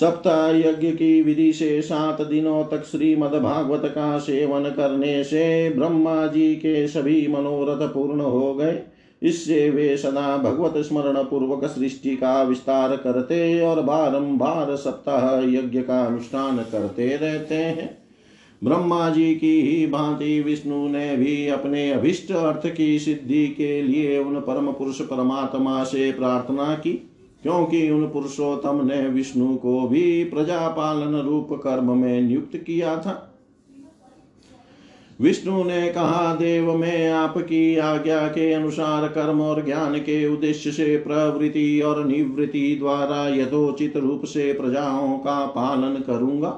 सप्ताह 0.00 0.50
यज्ञ 0.50 0.90
की 0.90 1.22
विधि 1.22 1.52
से 1.52 1.82
सात 1.82 2.22
दिनों 2.22 2.64
तक 2.64 2.84
श्रीमद 2.84 3.32
भागवत 3.32 3.82
का 3.84 4.18
सेवन 4.18 4.70
करने 4.70 5.24
से 5.24 5.70
ब्रह्मा 5.70 6.26
जी 6.26 6.54
के 6.54 6.88
सभी 6.88 7.28
मनोरथ 7.28 7.88
पूर्ण 7.88 8.20
हो 8.20 8.54
गए। 8.54 8.82
इससे 9.22 9.70
वे 9.70 9.96
सदा 9.96 10.36
भगवत 10.36 10.74
स्मरण 10.76 11.22
पूर्वक 11.22 11.64
सृष्टि 11.64 12.16
का 12.16 12.42
विस्तार 12.42 12.96
करते 12.96 13.60
और 13.60 13.82
बारंबार 13.82 14.76
सप्ताह 14.76 15.40
यज्ञ 15.48 15.82
का 15.82 16.00
अनुष्ठान 16.04 16.58
करते 16.72 17.16
रहते 17.16 17.54
हैं। 17.54 17.98
ब्रह्मा 18.62 19.08
जी 19.10 19.34
की 19.34 19.60
ही 19.60 19.86
भांति 19.86 20.40
विष्णु 20.40 20.88
ने 20.88 21.16
भी 21.16 21.48
अपने 21.48 21.90
अभिष्ट 21.90 22.32
अर्थ 22.32 22.66
की 22.76 22.98
सिद्धि 22.98 23.46
के 23.48 23.82
लिए 23.82 24.18
उन 24.18 24.40
परम 24.40 24.72
पुरुष 24.72 25.00
परमात्मा 25.00 25.84
से 25.84 26.12
प्रार्थना 26.12 26.74
की, 26.74 26.92
क्योंकि 27.42 27.90
उन 27.90 28.06
पुरुषोत्तम 28.06 28.80
ने 28.84 29.08
विष्णु 29.08 29.56
को 29.56 29.88
भी 29.88 30.24
प्रजापालन 30.24 31.16
रूप 31.20 31.48
कर्म 31.52 31.96
में 31.98 32.20
नियुक्त 32.22 32.56
किया 32.56 32.96
था। 32.96 33.28
विष्णु 35.22 35.64
ने 35.64 35.88
कहा, 35.88 36.34
देव, 36.34 36.76
मैं 36.76 37.10
आपकी 37.10 37.76
आज्ञा 37.76 38.28
के 38.28 38.52
अनुसार 38.52 39.08
कर्म 39.08 39.40
और 39.40 39.64
ज्ञान 39.64 39.94
के 39.94 40.32
उद्देश्य 40.32 40.70
से 40.70 40.96
प्रवृत्ति 40.96 41.80
और 41.80 42.04
निवृत्ति 42.04 42.76
द्वारा 42.78 43.28
यथोचित 43.28 43.96
रूप 43.96 44.24
से 44.24 44.52
प्रजाओं 44.52 45.18
का 45.18 45.46
पालन 45.46 46.02
करूँगा। 46.06 46.48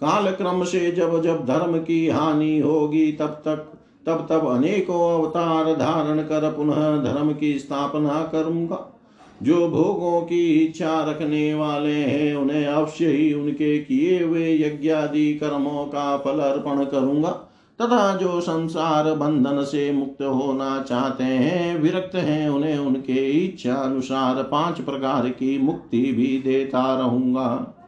काल 0.00 0.30
क्रम 0.30 0.64
से 0.64 0.90
जब 0.90 1.22
जब 1.22 1.46
धर्म 1.46 1.78
की 1.78 2.08
हानि 2.08 2.58
होगी, 2.58 3.12
तब 3.12 3.26
तक, 3.26 3.72
तब 4.06 4.26
तब 4.30 4.48
अनेकों 4.48 5.18
अवतार 5.18 5.64
धारण 5.64 6.18
कर 6.18 6.52
पुनः 6.52 7.12
धर्म 7.12 7.32
की 7.32 7.58
स्थापना 7.58 8.28
करूँगा। 8.32 9.00
जो 9.42 9.68
भोगों 9.68 10.20
की 10.20 10.58
इच्छा 10.58 11.04
रखने 11.10 11.54
वाले 11.54 11.94
हैं, 11.94 12.36
उन्हें 12.36 12.66
अवश्य 12.66 13.06
ही 13.06 13.32
उनके 13.32 13.78
किए 13.78 14.22
हुए 14.24 14.54
यज्ञादि 14.54 15.34
कर्मों 15.34 15.84
का 15.84 16.16
फल 16.16 16.38
अर्पण 16.38 16.84
करूँगा। 16.84 17.48
तथा 17.82 18.16
जो 18.16 18.40
संसार 18.40 19.14
बंधन 19.14 19.62
से 19.62 19.92
मुक्त 19.92 20.22
होना 20.22 20.82
चाहते 20.82 21.24
हैं, 21.24 21.78
विरक्त 21.78 22.14
हैं, 22.14 22.48
उन्हें 22.48 22.78
उनके 22.78 23.30
इच्छा 23.30 23.74
अनुसार 23.74 24.42
पाँच 24.42 24.80
प्रकार 24.80 25.28
की 25.28 25.58
मुक्ति 25.58 26.00
भी 26.00 26.42
देता 26.44 26.98
रहूँगा। 26.98 27.78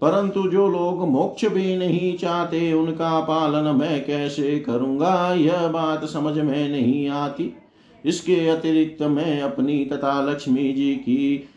परंतु 0.00 0.42
जो 0.42 0.68
लोग 0.68 1.08
मोक्ष 1.08 1.44
भी 1.44 1.76
नहीं 1.76 2.16
चाहते, 2.16 2.72
उनका 2.72 3.20
पालन 3.20 3.76
मैं 3.76 4.04
कैसे 4.04 4.58
करूँगा, 4.58 5.34
यह 5.34 5.68
बात 5.68 6.04
समझ 6.04 6.38
में 6.38 6.68
नहीं 6.68 7.08
आती। 7.08 7.56
इसके 8.04 8.48
अतिरिक्त 8.48 9.02
मैं 9.02 9.40
अपनी 9.42 9.84
तथा 9.84 10.30
लक्ष्मी 10.30 10.72
जी 10.72 10.94
की 10.94 11.48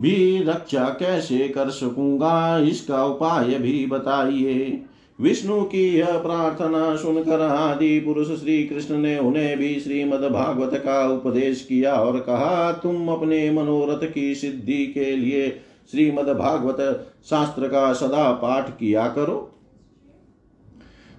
भी 0.00 0.42
रक्षा 0.42 0.84
कैसे 0.84 1.48
कर 1.48 1.70
सकूँगा, 1.70 2.58
इसका 2.58 3.04
उपाय 3.04 3.44
भी 3.44 3.86
बताइए। 3.86 4.82
विष्णु 5.18 5.60
की 5.62 5.98
यह 5.98 6.18
प्रार्थना 6.18 6.96
सुनकर 6.96 7.40
आदि 7.40 7.98
पुरुष 8.00 8.28
श्री 8.40 8.62
कृष्ण 8.64 8.98
ने 8.98 9.18
उन्हें 9.18 9.56
भी 9.58 9.80
श्रीमद 9.80 10.20
भागवत 10.20 10.74
का 10.74 11.06
उपदेश 11.08 11.64
किया 11.68 11.94
और 11.94 12.18
कहा, 12.20 12.72
तुम 12.72 13.08
अपने 13.08 13.50
मनोरथ 13.50 14.12
की 14.12 14.34
सिद्धि 14.34 14.86
के 14.86 15.16
लिए 15.16 15.48
श्रीमद 15.90 16.28
भागवत 16.28 17.06
शास्त्र 17.30 17.68
का 17.68 17.92
सदा 17.92 18.32
पाठ 18.32 18.70
किया 18.70 19.06
करो 19.08 19.50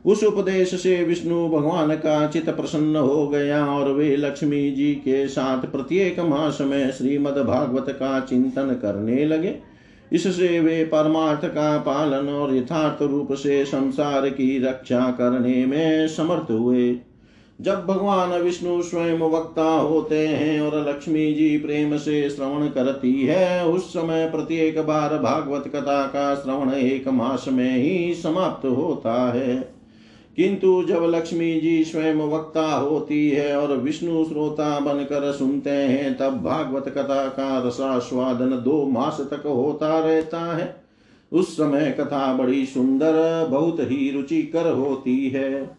उस 0.06 0.24
उपदेश 0.24 0.74
से 0.82 1.04
विष्णु 1.04 1.48
भगवान 1.50 1.96
का 1.96 2.28
चित 2.28 2.50
प्रसन्न 2.50 2.96
हो 2.96 3.28
गया 3.28 3.66
और 3.68 3.92
वे 3.92 4.16
लक्ष्मी 4.18 4.72
जी 4.72 4.94
के 4.96 5.28
साथ 5.28 5.66
प्रत्येक 5.66 6.20
मास 6.20 6.58
में 6.62 6.92
श्रीमद 6.92 7.38
भागवत 7.38 7.90
का 7.90 8.20
चिंतन 8.20 8.74
करने 8.82 9.26
लगे। 9.26 9.75
इससे 10.16 10.60
वे 10.60 10.84
परमार्थ 10.84 11.46
का 11.46 11.78
पालन 11.78 12.30
और 12.30 12.56
यथार्थ 12.56 13.02
रूप 13.02 13.34
से 13.34 13.66
संसार 13.66 14.30
की 14.30 14.64
रक्षा 14.64 15.12
करने 15.12 15.66
में 15.66 16.08
समर्थ 16.08 16.52
हुए। 16.52 16.96
जब 17.62 17.86
भगवान 17.86 18.42
विष्णु 18.42 18.82
स्वयं 18.82 19.20
वक्ता 19.20 19.64
होते 19.64 20.28
हैं 20.28 20.62
और 20.62 20.90
लक्ष्मी 20.90 21.34
जी 21.34 21.58
प्रेम 21.58 21.98
से 21.98 22.30
श्रवण 22.30 22.68
करती 22.68 23.22
है, 23.22 23.66
उस 23.66 23.94
समय 23.94 24.30
प्रत्येक 24.30 24.80
बार 24.80 25.18
भागवत 25.18 25.68
कथा 25.68 26.06
का 26.08 26.36
श्रवण 26.36 26.74
एक 26.74 27.08
मास 27.08 27.46
में 27.48 27.78
ही 27.78 28.14
समाप्त 28.14 28.66
होता 28.66 29.34
है। 29.34 29.75
किंतु 30.36 30.86
जब 30.88 31.04
लक्ष्मी 31.16 31.60
जी 31.60 31.84
स्वयं 31.84 32.16
वक्ता 32.16 32.76
होती 32.76 33.30
है 33.30 33.58
और 33.58 33.78
विष्णु 33.78 34.26
श्रोता 34.26 34.80
बनकर 34.80 35.32
सुनते 35.32 35.70
हैं, 35.70 36.18
तब 36.18 36.44
भागवत 36.44 36.90
कथा 36.90 37.28
का 37.28 37.68
रसास्वादन 37.68 38.50
दो 38.50 38.86
मास 38.86 39.18
तक 39.22 39.48
होता 39.48 40.00
रहता 40.00 40.58
है। 40.58 40.76
उस 41.32 41.54
समय 41.54 41.96
कथा 42.00 42.34
बड़ी 42.34 42.66
सुंदर, 42.66 43.48
बहुत 43.52 43.78
ही 43.80 44.12
रुचिकर 44.12 44.72
होती 44.72 45.30
है। 45.30 45.78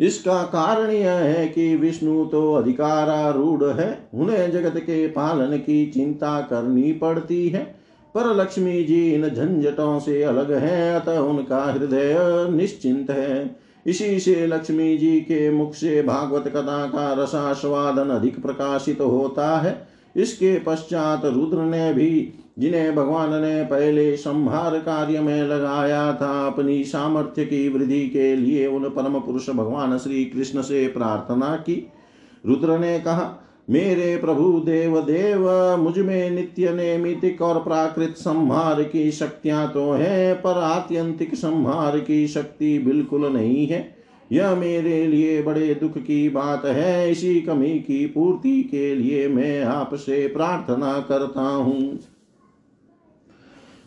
इसका 0.00 0.42
कारण 0.42 0.90
यह 0.90 1.10
है 1.10 1.48
कि 1.48 1.76
विष्णु 1.76 2.24
तो 2.24 2.54
अधिकारारूढ़ 2.54 3.64
है, 3.64 4.08
उन्हें 4.14 4.52
जगत 4.52 4.78
के 4.78 5.08
पालन 5.08 5.56
की 5.56 5.86
चिंता 5.86 6.40
करनी 6.40 6.92
पड़ती 6.92 7.48
है। 7.48 7.76
पर 8.14 8.36
लक्ष्मी 8.36 8.84
जी 8.84 9.14
इन 9.14 9.28
झंझटों 9.28 10.00
से 10.00 10.22
अलग 10.22 10.52
है, 10.52 11.00
अतः 11.00 11.18
उनका 11.18 11.72
हृदय 11.72 12.16
निश्चिंत 12.50 13.10
है। 13.10 13.63
इसी 13.86 14.20
से 14.20 14.46
लक्ष्मी 14.46 14.96
जी 14.98 15.20
के 15.20 15.50
मुख 15.50 15.74
से 15.74 16.02
भागवत 16.02 16.48
कथा 16.48 16.86
का 16.86 17.12
रसास्वादन 17.12 18.10
अधिक 18.10 18.42
प्रकाशित 18.42 18.98
तो 18.98 19.08
होता 19.08 19.58
है। 19.58 19.88
इसके 20.16 20.58
पश्चात 20.58 21.24
रुद्र 21.24 21.58
ने 21.58 21.92
भी, 21.94 22.32
जिन्हें 22.58 22.94
भगवान 22.94 23.30
ने 23.42 23.62
पहले 23.64 24.16
संहार 24.16 24.78
कार्य 24.78 25.20
में 25.20 25.42
लगाया 25.42 26.12
था, 26.12 26.46
अपनी 26.46 26.84
सामर्थ्य 26.84 27.44
की 27.44 27.68
वृद्धि 27.68 28.08
के 28.08 28.36
लिए 28.36 28.66
उन 28.66 28.88
परम 28.88 29.20
पुरुष 29.20 29.50
भगवान 29.50 29.98
श्री 29.98 30.24
कृष्ण 30.24 30.62
से 30.62 30.86
प्रार्थना 30.88 31.56
की। 31.56 31.90
रुद्र 32.46 32.78
ने 32.78 32.98
कहा 32.98 33.40
मेरे 33.68 34.16
प्रभु 34.16 34.60
देव 34.60 35.00
देव, 35.00 35.48
मुझमें 35.76 36.30
नित्य 36.30 36.70
नैमितिक 36.70 37.42
और 37.42 37.62
प्राकृत 37.62 38.14
संहार 38.16 38.82
की 38.82 39.10
शक्तियाँ 39.10 39.70
तो 39.72 39.92
है, 39.92 40.34
पर 40.34 40.58
आत्यंतिक 40.58 41.34
संहार 41.34 41.98
की 41.98 42.26
शक्ति 42.28 42.78
बिल्कुल 42.78 43.26
नहीं 43.26 43.66
है। 43.66 43.94
यह 44.32 44.54
मेरे 44.54 45.06
लिए 45.06 45.42
बड़े 45.42 45.74
दुख 45.74 45.98
की 45.98 46.28
बात 46.28 46.64
है, 46.64 47.10
इसी 47.10 47.40
कमी 47.40 47.78
की 47.78 48.06
पूर्ति 48.06 48.62
के 48.62 48.94
लिए 48.94 49.28
मैं 49.28 49.62
आपसे 49.64 50.26
प्रार्थना 50.26 50.98
करता 51.08 51.42
हूँ। 51.42 51.98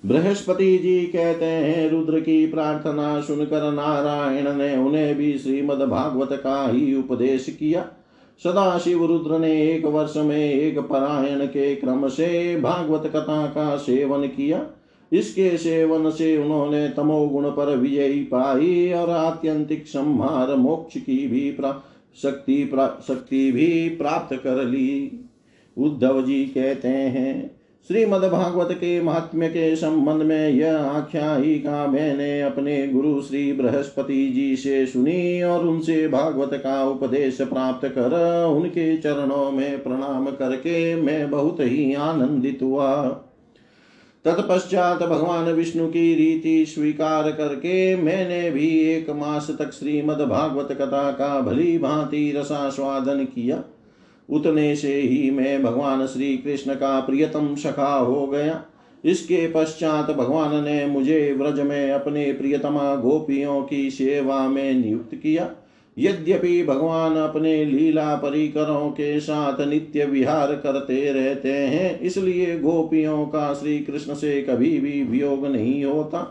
बृहस्पति 0.05 0.77
जी 0.77 0.99
कहते 1.05 1.45
हैं, 1.45 1.89
रुद्र 1.89 2.19
की 2.19 2.47
प्रार्थना 2.47 3.21
सुनकर 3.21 3.71
नारायण 3.71 4.53
ने 4.53 4.75
उन्हें 4.77 5.15
भी 5.15 5.37
श्रीमद 5.37 5.79
भागवत 5.81 6.29
का 6.31 6.67
ही 6.69 6.95
उपदेश 6.95 7.45
किया। 7.59 7.87
सदा 8.43 8.77
शिव 8.77 9.05
रुद्र 9.05 9.39
ने 9.39 9.71
एक 9.71 9.85
वर्ष 9.85 10.17
में 10.17 10.53
एक 10.53 10.79
परायण 10.79 11.45
के 11.45 11.75
क्रम 11.75 12.07
से 12.07 12.59
भागवत 12.61 13.07
कथा 13.07 13.45
का 13.47 13.77
सेवन 13.77 14.27
किया। 14.27 14.65
इसके 15.11 15.57
सेवन 15.57 16.09
से 16.11 16.37
उन्होंने 16.37 16.89
तमोगुण 16.89 17.49
पर 17.49 17.75
विजयी 17.77 18.19
पाई 18.23 18.91
और 18.93 19.09
आत्यंतिक 19.09 19.87
संहार 19.87 20.55
मोक्ष 20.55 20.97
की 20.97 21.27
भी 21.27 21.51
प्रा 21.51 21.83
शक्ति 22.21 22.63
प्रा 22.63 22.87
शक्ति 23.07 23.51
भी 23.51 23.89
प्राप्त 23.89 24.35
कर 24.35 24.63
ली। 24.65 25.19
उद्धव 25.77 26.21
जी 26.21 26.45
कहते 26.45 26.87
हैं 26.87 27.56
श्रीमद्भागवत 27.87 28.71
के 28.71 29.01
महात्म्य 29.01 29.47
के 29.47 29.75
संबंध 29.75 30.21
में 30.21 30.49
यह 30.49 30.77
आख्यायिका 30.77 31.85
मैंने 31.87 32.41
अपने 32.41 32.87
गुरु 32.87 33.21
श्री 33.21 33.53
बृहस्पति 33.53 34.27
जी 34.29 34.55
से 34.55 34.85
सुनी 34.85 35.43
और 35.43 35.67
उनसे 35.67 36.07
भागवत 36.07 36.53
का 36.53 36.83
उपदेश 36.85 37.37
प्राप्त 37.41 37.87
कर 37.87 38.15
उनके 38.45 38.97
चरणों 38.97 39.51
में 39.51 39.83
प्रणाम 39.83 40.25
करके 40.31 40.95
मैं 40.95 41.29
बहुत 41.31 41.59
ही 41.59 41.93
आनंदित 41.93 42.59
हुआ। 42.61 43.05
तत्पश्चात 44.25 45.03
भगवान 45.03 45.45
विष्णु 45.45 45.87
की 45.87 46.13
रीति 46.15 46.65
स्वीकार 46.65 47.31
करके 47.31 47.95
मैंने 47.95 48.51
भी 48.51 48.67
एक 48.67 49.09
मास 49.09 49.47
तक 49.59 49.71
श्रीमद 49.71 50.21
भागवत 50.21 50.71
कथा 50.71 51.11
का 51.11 51.39
भली 51.41 51.77
भांति 51.77 52.31
रसास्वादन 52.37 53.25
किया। 53.25 53.63
उतने 54.29 54.75
से 54.75 54.93
ही 54.93 55.29
मैं 55.31 55.61
भगवान 55.63 56.05
श्री 56.07 56.37
कृष्ण 56.37 56.73
का 56.73 56.99
प्रियतम 56.99 57.53
सखा 57.55 57.93
हो 57.93 58.25
गया। 58.27 58.61
इसके 59.03 59.47
पश्चात 59.47 60.09
भगवान 60.11 60.63
ने 60.63 60.85
मुझे 60.85 61.35
व्रज 61.39 61.59
में 61.59 61.91
अपने 61.91 62.31
प्रियतमा 62.33 62.95
गोपियों 62.95 63.61
की 63.61 63.89
सेवा 63.89 64.47
में 64.47 64.73
नियुक्त 64.73 65.15
किया। 65.15 65.49
यद्यपि 65.97 66.63
भगवान 66.63 67.15
अपने 67.15 67.63
लीला 67.65 68.15
परिकरों 68.15 68.89
के 68.89 69.19
साथ 69.19 69.61
नित्य 69.61 70.05
विहार 70.05 70.53
करते 70.55 71.11
रहते 71.11 71.51
हैं, 71.51 71.99
इसलिए 71.99 72.57
गोपियों 72.59 73.25
का 73.25 73.53
श्री 73.53 73.77
कृष्ण 73.79 74.13
से 74.13 74.41
कभी 74.41 74.77
भी 74.79 75.03
वियोग 75.03 75.45
नहीं 75.45 75.83
होता। 75.85 76.21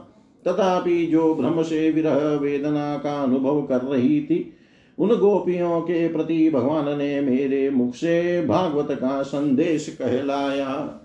तथापि 0.47 1.07
जो 1.07 1.35
भ्रम 1.35 1.63
से 1.63 1.91
विरह 1.91 2.15
वेदना 2.35 2.97
का 2.97 3.23
अनुभव 3.23 3.63
कर 3.63 3.81
रही 3.83 4.21
थी 4.21 4.39
उन 4.99 5.09
गोपियों 5.09 5.81
के 5.81 6.09
प्रति 6.09 6.51
भगवान 6.51 6.99
ने 6.99 7.21
मेरे 7.21 7.71
मुख 7.71 7.95
से 7.95 8.47
भागवत 8.47 8.89
का 8.91 9.23
संदेश 9.23 9.89
कहलाया। 10.03 11.03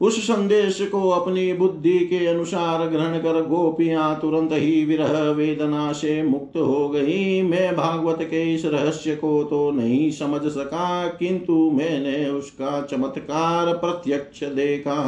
उस 0.00 0.20
संदेश 0.20 0.80
को 0.80 1.08
अपनी 1.10 1.52
बुद्धि 1.52 1.98
के 1.98 2.26
अनुसार 2.26 2.86
ग्रहण 2.86 3.18
कर 3.18 3.40
गोपियाँ 3.42 4.18
तुरंत 4.20 4.50
ही 4.52 4.84
विरह 4.84 5.18
वेदना 5.30 5.92
से 5.92 6.22
मुक्त 6.22 6.56
हो 6.56 6.88
गई। 6.88 7.42
मैं 7.42 7.76
भागवत 7.76 8.18
के 8.22 8.54
इस 8.54 8.64
रहस्य 8.64 9.16
को 9.16 9.44
तो 9.44 9.70
नहीं 9.70 10.10
समझ 10.10 10.40
सका, 10.42 11.06
किंतु 11.08 11.70
मैंने 11.70 12.28
उसका 12.30 12.80
चमत्कार 12.82 13.72
प्रत्यक्ष 13.74 14.44
देखा। 14.44 15.00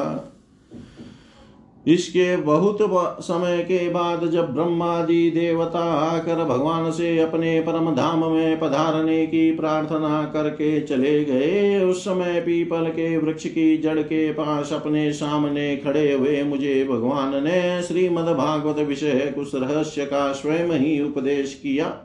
इसके 1.87 2.37
बहुत 2.37 2.79
समय 3.21 3.59
के 3.59 3.89
बाद 3.89 4.25
जब 4.31 4.53
ब्रह्मादि 4.55 5.31
देवता 5.31 5.85
आकर 5.93 6.45
भगवान 6.45 6.91
से 6.91 7.19
अपने 7.19 7.61
परम 7.61 7.95
धाम 7.95 8.25
में 8.25 8.59
पधारने 8.61 9.27
की 9.27 9.51
प्रार्थना 9.53 10.23
करके 10.25 10.81
चले 10.81 11.25
गए, 11.25 11.85
उस 11.85 12.05
समय 12.05 12.41
पीपल 12.41 12.89
के 12.89 13.17
वृक्ष 13.17 13.47
की 13.47 13.77
जड़ 13.79 13.99
के 13.99 14.31
पास 14.33 14.73
अपने 14.73 15.13
सामने 15.13 15.77
खड़े 15.77 16.13
हुए 16.13 16.43
मुझे 16.43 16.85
भगवान 16.91 17.43
ने 17.45 17.83
श्रीमद 17.83 18.29
भागवत 18.37 18.79
विषय 18.79 19.33
कुछ 19.35 19.55
रहस्य 19.55 20.07
का 20.07 20.33
स्वयं 20.33 20.79
ही 20.79 21.01
उपदेश 21.01 21.55
किया 21.63 21.97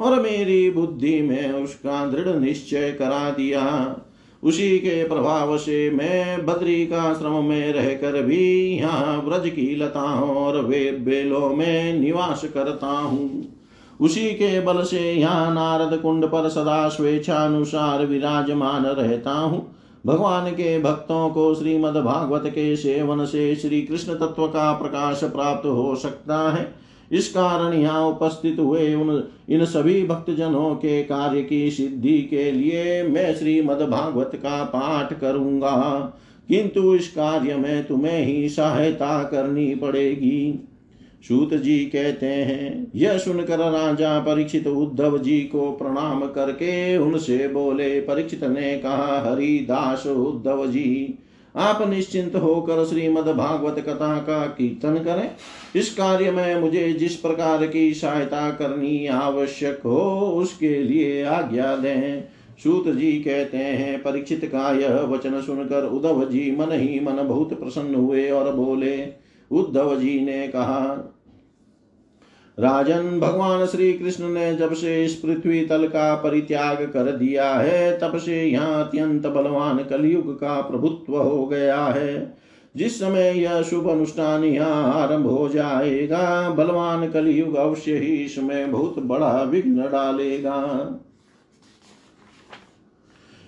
और 0.00 0.20
मेरी 0.20 0.70
बुद्धि 0.70 1.20
में 1.22 1.52
उसका 1.52 2.06
दृढ़ 2.06 2.36
निश्चय 2.36 2.90
करा 2.90 3.30
दिया। 3.30 3.62
उसी 4.42 4.78
के 4.78 5.04
प्रभाव 5.04 5.56
से 5.58 5.90
मैं 5.90 6.46
बद्री 6.46 6.86
का 6.86 7.14
श्रम 7.14 7.44
में 7.44 7.72
रहकर 7.72 8.22
भी 8.22 8.68
यहाँ 8.76 9.22
व्रज 9.22 9.48
की 9.48 9.76
लताओं 9.76 10.34
और 10.36 10.60
वे 10.60 10.90
बेलों 11.04 11.48
में 11.48 12.00
निवास 12.00 12.44
करता 12.44 12.86
हूँ। 12.86 13.44
उसी 14.00 14.28
के 14.30 14.60
बल 14.60 14.82
से 14.82 15.12
यहाँ 15.12 15.54
नारद 15.54 15.98
कुंड 16.00 16.24
पर 16.24 16.48
सदा 16.48 16.88
स्वेच्छानुसार 16.88 18.06
विराजमान 18.06 18.86
रहता 18.86 19.32
हूँ। 19.32 19.76
भगवान 20.06 20.50
के 20.50 20.78
भक्तों 20.78 21.28
को 21.30 21.54
श्रीमद् 21.54 21.96
भागवत 21.96 22.46
के 22.46 22.76
सेवन 22.76 23.24
से 23.24 23.54
श्री 23.56 23.82
कृष्ण 23.82 24.14
तत्व 24.14 24.46
का 24.46 24.72
प्रकाश 24.72 25.20
प्राप्त 25.24 25.66
हो 25.66 25.94
सकता 25.94 26.50
है। 26.52 26.81
इस 27.12 27.28
कारण 27.28 27.74
यहाँ 27.74 28.06
उपस्थित 28.06 28.56
हुए 28.58 28.94
उन, 28.94 29.24
इन 29.48 29.64
सभी 29.64 30.06
भक्तजनों 30.06 30.74
के 30.74 31.02
कार्य 31.02 31.42
की 31.42 31.70
सिद्धि 31.70 32.22
के 32.22 32.50
लिए 32.52 33.02
मैं 33.02 33.34
श्रीमद 33.34 33.78
भागवत 33.78 34.30
का 34.34 34.64
पाठ 34.64 35.20
करूँगा। 35.20 36.14
किंतु 36.48 36.94
इस 36.94 37.08
कार्य 37.08 37.56
में 37.56 37.86
तुम्हें 37.86 38.26
ही 38.26 38.48
सहायता 38.48 39.22
करनी 39.22 39.74
पड़ेगी। 39.74 40.68
सूत 41.28 41.54
जी 41.54 41.78
कहते 41.78 42.26
हैं, 42.26 42.92
यह 42.94 43.18
सुनकर 43.18 43.58
राजा 43.58 44.18
परीक्षित 44.18 44.66
उद्धव 44.66 45.18
जी 45.18 45.40
को 45.40 45.70
प्रणाम 45.70 46.20
करके 46.20 46.96
उनसे 46.96 47.48
बोले, 47.48 48.00
परीक्षित 48.00 48.44
ने 48.44 48.78
कहा, 48.78 49.30
हरिदास 49.30 50.06
उद्धव 50.06 50.66
जी 50.66 51.18
आप 51.56 51.88
निश्चिंत 51.88 52.36
होकर 52.36 52.84
श्रीमद 52.84 53.24
भागवत 53.24 53.78
कथा 53.78 54.18
का 54.18 54.46
कीर्तन 54.46 54.94
करें। 54.94 55.30
इस 55.76 55.94
कार्य 55.94 56.30
में 56.30 56.60
मुझे 56.60 56.92
जिस 56.92 57.16
प्रकार 57.16 57.66
की 57.66 57.94
सहायता 57.94 58.50
करनी 58.50 59.06
आवश्यक 59.06 59.80
हो, 59.84 60.20
उसके 60.20 60.82
लिए 60.82 61.22
आज्ञा 61.22 61.76
दें। 61.76 62.24
सूत 62.62 62.88
जी 62.88 63.12
कहते 63.12 63.56
हैं, 63.56 64.02
परीक्षित 64.02 64.44
का 64.44 64.78
यह 64.78 65.00
वचन 65.00 65.40
सुनकर 65.40 65.84
उद्धव 65.84 66.24
जी 66.24 66.56
मन 66.56 66.72
ही 66.72 67.00
मन 67.00 67.28
बहुत 67.28 67.60
प्रसन्न 67.60 67.94
हुए 67.94 68.30
और 68.30 68.54
बोले, 68.54 69.08
उद्धव 69.50 70.00
जी 70.00 70.20
ने 70.20 70.48
कहा 70.48 71.08
राजन 72.58 73.18
भगवान 73.20 73.66
श्री 73.66 73.92
कृष्ण 73.92 74.28
ने 74.28 74.54
जब 74.54 74.72
से 74.74 75.04
इस 75.04 75.14
पृथ्वी 75.14 75.64
तल 75.66 75.86
का 75.86 76.14
परित्याग 76.14 76.82
कर 76.92 77.10
दिया 77.12 77.54
है, 77.54 77.98
तब 77.98 78.18
से 78.18 78.42
यहाँ 78.44 78.84
अत्यंत 78.84 79.26
बलवान 79.26 79.78
कलयुग 79.78 80.34
का 80.34 80.60
प्रभुत्व 80.60 81.16
हो 81.16 81.46
गया 81.46 81.84
है। 81.84 82.36
जिस 82.76 82.98
समय 83.00 83.32
यह 83.38 83.62
शुभ 83.62 83.88
अनुष्ठान 83.88 84.44
यहाँ 84.44 84.92
आरंभ 84.94 85.26
हो 85.26 85.48
जाएगा, 85.48 86.50
बलवान 86.50 87.10
कलयुग 87.10 87.54
अवश्य 87.54 87.96
ही 87.96 88.14
इसमें 88.16 88.70
बहुत 88.72 88.98
बड़ा 88.98 89.42
विघ्न 89.42 89.88
डालेगा। 89.92 90.98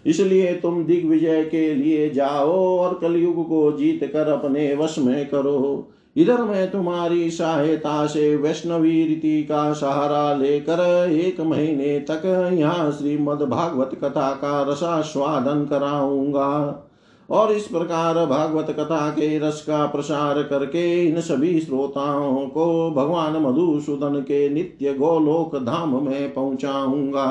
इसलिए 0.07 0.53
तुम 0.55 0.85
दिग्विजय 0.85 1.45
के 1.45 1.75
लिए 1.75 2.11
जाओ 2.11 2.79
और 2.79 2.99
कलयुग 2.99 3.49
को 3.49 3.71
जीत 3.73 4.05
कर 4.13 4.29
अपने 4.29 4.75
वश 4.75 4.99
में 4.99 5.27
करो। 5.27 5.91
इधर 6.17 6.43
मैं 6.43 6.71
तुम्हारी 6.71 7.31
सहायता 7.31 8.07
से 8.07 8.35
वैष्णवी 8.37 9.05
रीति 9.05 9.43
का 9.43 9.73
सहारा 9.73 10.35
लेकर 10.35 10.81
एक 11.11 11.41
महीने 11.41 11.99
तक 12.01 12.23
यहाँ 12.55 12.91
श्रीमद 12.93 13.43
भागवत 13.43 13.99
कथा 14.05 14.31
का 14.35 14.63
रसास्वादन 14.63 15.65
कराऊँगा। 15.65 16.81
और 17.29 17.53
इस 17.53 17.67
प्रकार 17.67 18.25
भागवत 18.27 18.71
कथा 18.71 19.09
के 19.11 19.39
रस 19.39 19.61
का 19.63 19.85
प्रसार 19.87 20.43
करके 20.43 21.05
इन 21.05 21.21
सभी 21.21 21.61
श्रोताओं 21.61 22.47
को 22.47 22.91
भगवान 22.91 23.37
मधुसूदन 23.43 24.21
के 24.21 24.49
नित्य 24.49 24.93
गोलोक 24.95 25.57
धाम 25.57 26.03
में 26.05 26.33
पहुंचाऊँगा। 26.35 27.29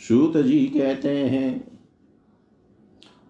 सूत 0.00 0.36
जी 0.36 0.58
कहते 0.66 1.08
हैं 1.08 1.75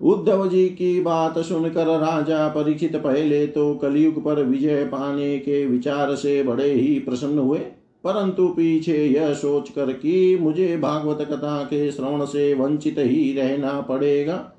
उद्धव 0.03 0.49
जी 0.49 0.69
की 0.69 1.01
बात 1.01 1.39
सुनकर 1.39 1.87
राजा 1.87 2.49
परीक्षित 2.49 2.97
पहले 2.97 3.47
तो 3.47 3.75
कलयुग 3.75 4.25
पर 4.25 4.43
विजय 4.43 4.85
पाने 4.85 5.39
के 5.39 5.67
विचार 5.67 6.15
से 6.15 6.43
बड़े 6.43 6.73
ही 6.73 6.99
प्रसन्न 6.99 7.39
हुए। 7.39 7.59
परंतु 8.05 8.49
पीछे 8.49 9.07
यह 9.07 9.35
सोच 9.35 9.71
कर 9.71 9.93
कि 9.93 10.39
मुझे 10.41 10.77
भागवत 10.77 11.19
कथा 11.21 11.63
के 11.63 11.93
श्रवण 11.93 12.25
से 12.25 12.55
वंचित 12.55 12.95
ही 12.99 13.33
रहना 13.33 13.81
पड़ेगा। 13.81 14.53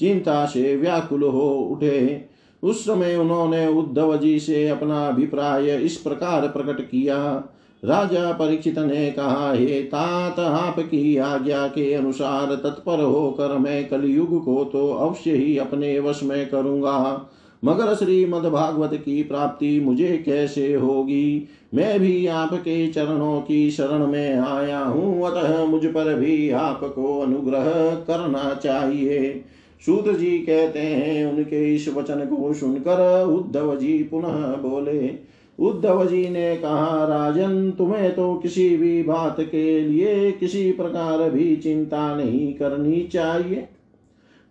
चिंता 0.00 0.46
से 0.46 0.76
व्याकुल 0.76 1.22
हो 1.22 1.50
उठे। 1.50 2.24
उस 2.62 2.84
समय 2.84 3.16
उन्होंने 3.16 3.66
उद्धव 3.66 4.16
जी 4.16 4.40
से 4.40 4.68
अपना 4.68 5.08
अभिप्राय 5.08 5.76
इस 5.76 5.96
प्रकार 5.96 6.48
प्रकट 6.48 6.80
किया। 6.80 7.44
राजा 7.84 8.32
परीक्षित 8.32 8.78
ने 8.78 9.10
कहा, 9.10 9.52
हे 9.52 9.82
तात 9.82 10.40
आपकी 10.40 11.16
आज्ञा 11.16 11.66
के 11.66 11.94
अनुसार 11.94 12.54
तत्पर 12.54 13.00
होकर 13.00 13.58
मैं 13.58 13.88
कलयुग 13.88 14.44
को 14.44 14.64
तो 14.64 14.92
अवश्य 14.92 15.32
ही 15.32 15.58
अपने 15.58 15.98
वश 16.00 16.22
में 16.22 16.48
करूँगा। 16.48 17.28
मगर 17.64 17.94
श्रीमद 17.94 18.46
भागवत 18.46 18.90
की 18.94 19.22
प्राप्ति 19.22 19.80
मुझे 19.80 20.22
कैसे 20.26 20.74
होगी? 20.74 21.48
मैं 21.74 22.00
भी 22.00 22.26
आपके 22.26 22.86
चरणों 22.86 23.40
की 23.40 23.70
शरण 23.70 24.06
में 24.06 24.36
आया 24.36 24.78
हूँ, 24.78 25.26
अतः 25.26 25.64
मुझ 25.64 25.86
पर 25.86 26.14
भी 26.14 26.50
आपको 26.50 27.20
अनुग्रह 27.20 27.94
करना 27.94 28.54
चाहिए। 28.54 29.44
सूत 29.86 30.08
जी 30.08 30.38
कहते 30.38 30.78
हैं, 30.78 31.26
उनके 31.26 31.74
इस 31.74 31.88
वचन 31.88 32.20
को 32.20 32.54
सुनकर 32.54 33.26
उद्धव 33.26 33.76
जी 33.76 34.02
पुनः 34.02 34.56
बोले 34.56 35.32
उद्धव 35.58 36.06
जी 36.06 36.28
ने 36.28 36.56
कहा, 36.56 37.04
राजन, 37.04 37.70
तुम्हें 37.70 38.14
तो 38.14 38.34
किसी 38.34 38.76
भी 38.76 39.02
बात 39.02 39.36
के 39.40 39.80
लिए 39.80 40.32
किसी 40.32 40.72
प्रकार 40.72 41.30
भी 41.30 41.56
चिंता 41.56 42.16
नहीं 42.16 42.54
करनी 42.54 43.02
चाहिए। 43.02 43.68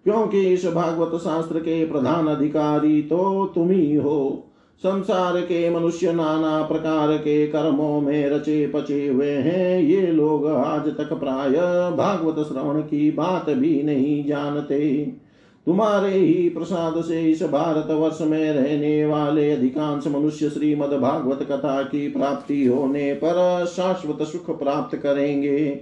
क्योंकि 0.04 0.42
इस 0.42 0.66
भागवत 0.66 1.22
शास्त्र 1.22 1.60
के 1.60 1.86
प्रधान 1.86 2.28
अधिकारी 2.28 3.02
तो 3.02 3.52
तुम 3.56 3.70
ही 3.70 3.96
हो। 3.96 4.48
संसार 4.78 5.42
के 5.42 5.70
मनुष्य 5.70 6.14
नाना 6.14 6.64
प्रकार 6.64 7.18
के 7.18 7.48
कर्मों 7.48 8.02
में 8.02 8.30
रचे 8.30 8.68
पचे 8.68 9.08
हुए 9.08 9.32
हैं। 9.32 9.82
ये 9.82 10.02
लोग 10.02 10.48
आज 10.48 10.86
तक 10.86 11.14
प्राय 11.14 11.50
भागवत 11.98 12.48
श्रवण 12.48 12.82
की 12.82 13.12
बात 13.12 13.50
भी 13.50 13.84
नहीं 13.84 14.26
जानते। 14.26 15.12
तुम्हारे 15.66 16.18
ही 16.18 16.50
प्रसाद 16.50 17.04
से 17.04 17.32
इस 17.32 17.44
भारत 17.44 17.88
वर्ष 17.92 18.22
में 18.22 18.52
रहने 18.52 19.06
वाले 19.06 19.52
अधिकांश 19.52 20.08
मनुष्य 20.08 20.50
श्रीमद 20.50 20.90
भागवत 20.90 21.40
कथा 21.44 21.82
की 21.84 22.08
प्राप्ति 22.08 22.66
होने 22.66 23.14
पर 23.14 23.66
शाश्वत 23.66 24.28
सुख 24.28 24.60
प्राप्त 24.60 24.98
करेंगे। 24.98 25.82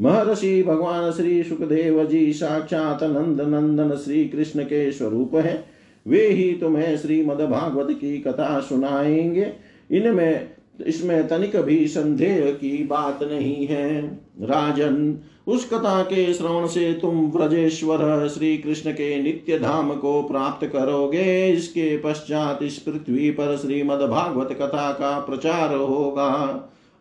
महर्षि 0.00 0.62
भगवान 0.62 1.12
श्री 1.12 1.42
सुखदेव 1.42 2.04
जी 2.04 2.32
साक्षात 2.32 3.02
नंद 3.02 3.40
नंदन 3.40 3.96
श्री 3.96 4.24
कृष्ण 4.28 4.62
के 4.62 4.92
स्वरूप 4.92 5.34
है। 5.34 5.64
वे 6.06 6.28
ही 6.28 6.52
तुम्हें 6.52 6.96
श्रीमद 6.96 7.40
भागवत 7.40 7.88
की 7.90 8.18
कथा 8.18 8.60
सुनाएँगे। 8.60 9.52
इनमें 9.90 10.57
इसमें 10.86 11.28
तनिक 11.28 11.56
भी 11.56 11.88
संदेह 11.88 12.50
की 12.50 12.84
बात 12.84 13.22
नहीं 13.22 13.66
है। 13.66 14.04
राजन, 14.42 15.18
उस 15.46 15.68
कथा 15.68 16.02
के 16.02 16.34
श्रवण 16.34 16.66
से 16.66 16.92
तुम 16.92 17.26
व्रजेश्वर 17.26 18.28
श्री 18.28 18.58
कृष्ण 18.58 18.92
के 18.92 19.22
नित्य 19.22 19.58
धाम 19.58 19.94
को 19.94 20.22
प्राप्त 20.22 20.66
करोगे। 20.66 21.52
इसके 21.52 21.98
पश्चात 21.98 22.62
इस 22.62 22.78
पृथ्वी 22.78 23.30
पर 23.30 23.56
श्रीमद 23.56 24.00
भागवत 24.00 24.48
कथा 24.52 24.92
का 24.92 25.18
प्रचार 25.18 25.74
होगा। 25.74 26.28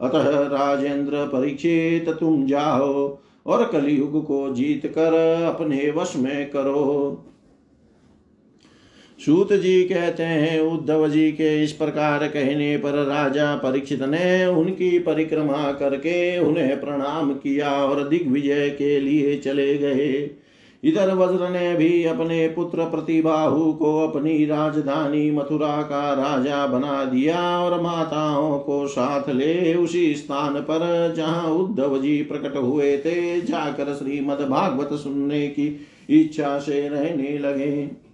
अतः 0.02 0.30
राजेंद्र, 0.40 1.12
परीक्षित, 1.16 2.10
तुम 2.10 2.46
जाओ 2.46 3.18
और 3.46 3.66
कलयुग 3.66 4.26
को 4.26 4.54
जीत 4.54 4.86
कर 4.86 5.14
अपने 5.44 5.94
वश 5.98 6.14
में 6.18 6.50
करो। 6.50 7.24
सूत 9.20 9.54
जी 9.54 9.84
कहते 9.84 10.24
हैं, 10.24 10.60
उद्धव 10.62 11.08
जी 11.10 11.32
के 11.32 11.64
इस 11.64 11.72
प्रकार 11.72 12.28
कहने 12.28 12.78
पर 12.78 12.94
राजा 13.06 13.56
परीक्षित 13.56 14.02
ने 14.02 14.46
उनकी 14.46 15.00
परिक्रमा 15.00 15.72
करके 15.72 16.40
उन्हें 16.40 16.80
प्रणाम 16.82 17.34
किया 17.34 17.72
और 17.72 18.08
दिग्विजय 18.10 18.70
के 18.70 19.00
लिए 19.00 19.38
चले 19.38 19.78
गए। 19.78 20.30
इधर 20.84 21.14
वज्र 21.14 21.50
ने 21.50 21.76
भी 21.76 22.04
अपने 22.04 22.48
पुत्र 22.48 22.86
प्रतिबाहु 22.86 23.74
को 23.74 23.98
अपनी 24.08 24.46
राजधानी 24.46 25.30
मथुरा 25.32 25.82
का 25.82 26.14
राजा 26.14 26.66
बना 26.68 27.04
दिया 27.06 27.60
और 27.60 27.82
माताओं 27.82 28.58
को 28.60 28.88
साथ 28.88 29.30
ले 29.30 29.74
उसी 29.74 30.14
स्थान 30.16 30.60
पर 30.62 31.14
जहाँ 31.18 31.48
उद्धव 31.50 32.02
जी 32.02 32.22
प्रकट 32.24 32.58
हुए 32.58 32.98
थे, 32.98 33.42
जाकर 33.42 33.94
श्रीमद 33.94 34.48
भागवत 34.50 35.00
सुनने 35.00 35.48
की 35.48 35.68
इच्छा 36.10 36.58
से 36.60 36.88
रहने 36.90 37.38
लगे। 37.38 38.07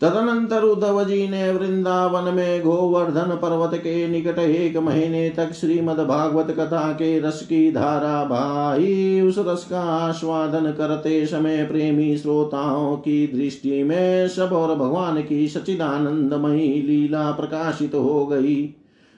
तदनंतर 0.00 0.62
उद्धव 0.62 1.04
जी 1.04 1.28
ने 1.28 1.52
वृंदावन 1.52 2.34
में 2.34 2.62
गोवर्धन 2.62 3.30
पर्वत 3.42 3.70
के 3.74 4.08
निकट 4.08 4.38
एक 4.38 4.76
महीने 4.76 5.28
तक 5.30 5.52
श्रीमद 5.52 5.98
भागवत 5.98 6.50
कथा 6.50 6.92
के 6.92 7.20
रस 7.20 7.42
की 7.42 7.72
धारा 7.72 8.24
भाई 8.24 9.20
उस 9.20 9.34
रस 9.38 9.64
का 9.64 9.80
आस्वादन 9.80 10.72
करते 10.72 11.26
समय 11.26 11.64
प्रेमी 11.64 12.16
श्रोताओं 12.18 12.96
की 12.96 13.26
दृष्टि 13.26 13.82
में 13.82 14.28
सब 14.28 14.52
और 14.52 14.74
भगवान 14.74 15.22
की 15.22 15.48
सचिदानंदमयी 15.48 16.82
लीला 16.82 17.30
प्रकाशित 17.30 17.94
हो 17.94 18.26
गई 18.26 18.74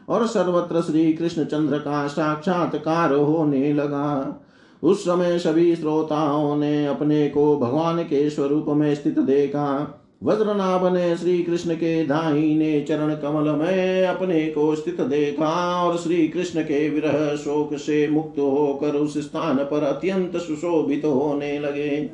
और 0.09 0.27
सर्वत्र 0.27 0.81
श्री 0.81 1.13
कृष्ण 1.13 1.45
चंद्र 1.45 1.79
का 1.79 2.07
साक्षात्कार 2.07 3.13
होने 3.13 3.73
लगा। 3.73 4.41
उस 4.83 5.05
समय 5.05 5.39
सभी 5.39 5.77
श्रोताओं 5.77 6.57
ने 6.57 6.87
अपने 6.87 7.29
को 7.29 7.57
भगवान 7.57 8.03
के 8.03 8.31
स्वरूप 8.31 8.67
में 8.69 8.95
स्थित 8.95 9.19
देखा। 9.19 9.95
वज्रनाभ 10.23 10.95
ने 10.95 11.17
श्री 11.17 11.43
कृष्ण 11.43 11.75
के 11.75 12.05
दाहिने 12.05 12.81
चरण 12.81 13.15
कमल 13.15 13.51
में 13.51 14.07
अपने 14.07 14.47
को 14.47 14.75
स्थित 14.75 15.01
देखा 15.01 15.85
और 15.85 15.97
श्री 15.97 16.29
कृष्ण 16.29 16.63
के 16.63 16.89
विरह 16.89 17.37
शोक 17.37 17.75
से 17.75 18.09
मुक्त 18.09 18.39
होकर 18.39 18.97
उस 18.97 19.19
स्थान 19.19 19.57
पर 19.57 19.85
अत्यंत 19.85 20.37
सुशोभित 20.37 21.03
तो 21.03 21.13
होने 21.13 21.59
लगे। 21.59 22.11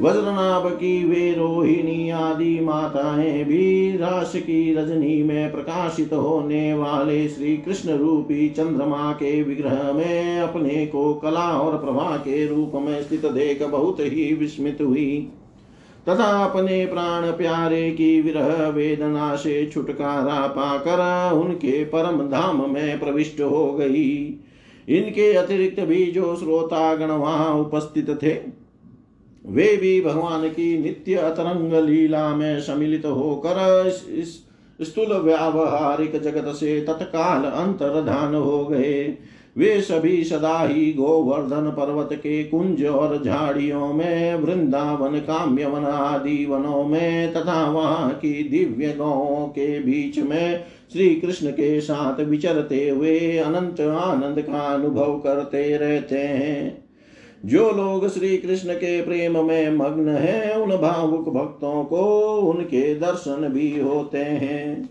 वज्रनाभ 0.00 0.70
की 0.72 1.04
वे 1.04 1.32
रोहिणी 1.32 2.10
आदि 2.10 2.60
माताएँ 2.60 3.44
भी 3.44 3.96
रास 3.96 4.32
की 4.36 4.74
रजनी 4.74 5.22
में 5.22 5.52
प्रकाशित 5.52 6.12
होने 6.12 6.74
वाले 6.74 7.28
श्री 7.28 7.56
कृष्ण 7.56 7.96
रूपी 7.96 8.48
चंद्रमा 8.48 9.12
के 9.12 9.42
विग्रह 9.42 9.92
में 9.92 10.40
अपने 10.40 10.86
को 10.86 11.14
कला 11.14 11.50
और 11.58 11.78
प्रभा 11.78 12.16
के 12.16 12.46
रूप 12.46 12.72
में 12.74 13.02
स्थित 13.02 13.26
देख 13.26 13.62
बहुत 13.62 14.00
ही 14.00 14.34
विस्मित 14.34 14.78
हुई। 14.80 15.32
तथा 16.06 16.44
अपने 16.44 16.84
प्राण 16.86 17.30
प्यारे 17.30 17.90
की 17.90 18.20
विरह 18.20 18.68
वेदना 18.68 19.34
से 19.36 19.66
छुटकारा 19.66 20.46
पाकर 20.46 21.32
उनके 21.34 21.84
परम 21.84 22.20
धाम 22.28 22.70
में 22.70 22.98
प्रविष्ट 23.00 23.40
हो 23.40 23.72
गई। 23.72 24.14
इनके 24.88 25.32
अतिरिक्त 25.32 25.80
भी 25.80 26.04
जो 26.06 26.34
श्रोतागण 26.36 27.10
वहाँ 27.10 27.54
उपस्थित 27.54 28.10
थे, 28.22 28.32
वे 29.44 29.76
भी 29.76 30.00
भगवान 30.00 30.48
की 30.48 30.78
नित्य 30.78 31.14
अतरंग 31.14 31.72
लीला 31.86 32.28
में 32.28 32.60
सम्मिलित 32.60 33.06
होकर 33.06 33.86
इस 34.12 34.34
स्थूल 34.80 35.12
व्यावहारिक 35.14 36.20
जगत 36.22 36.52
से 36.54 36.80
तत्काल 36.80 37.44
अंतर्धान 37.44 38.34
हो 38.34 38.64
गए। 38.64 39.18
वे 39.56 39.80
सभी 39.80 40.24
सदा 40.24 40.66
ही 40.66 40.92
गोवर्धन 40.92 41.70
पर्वत 41.70 42.08
के 42.12 42.44
कुंज 42.44 42.84
और 42.84 43.24
झाड़ियों 43.24 43.92
में, 43.92 44.34
वृंदावन, 44.34 45.18
काम्यवन 45.18 45.84
आदि 45.84 46.46
वनों 46.46 46.84
में 46.84 47.32
तथा 47.32 47.70
वहाँ 47.70 48.12
की 48.12 48.48
दिव्य 48.48 48.92
गाँवों 48.92 49.48
के 49.48 49.78
बीच 49.78 50.18
में 50.18 50.64
श्री 50.92 51.14
कृष्ण 51.14 51.50
के 51.50 51.80
साथ 51.80 52.20
विचरते 52.20 52.88
हुए 52.88 53.38
अनंत 53.38 53.80
आनंद 53.80 54.42
का 54.42 54.58
अनुभव 54.58 55.18
करते 55.18 55.76
रहते 55.76 56.18
हैं। 56.18 56.84
जो 57.44 57.70
लोग 57.70 58.08
श्री 58.08 58.36
कृष्ण 58.36 58.74
के 58.74 59.02
प्रेम 59.02 59.46
में 59.46 59.76
मग्न 59.76 60.08
हैं, 60.08 60.54
उन 60.54 60.70
भावुक 60.70 61.28
भक्तों 61.28 61.84
को 61.84 62.02
उनके 62.36 62.94
दर्शन 62.94 63.48
भी 63.48 63.80
होते 63.80 64.18
हैं। 64.18 64.90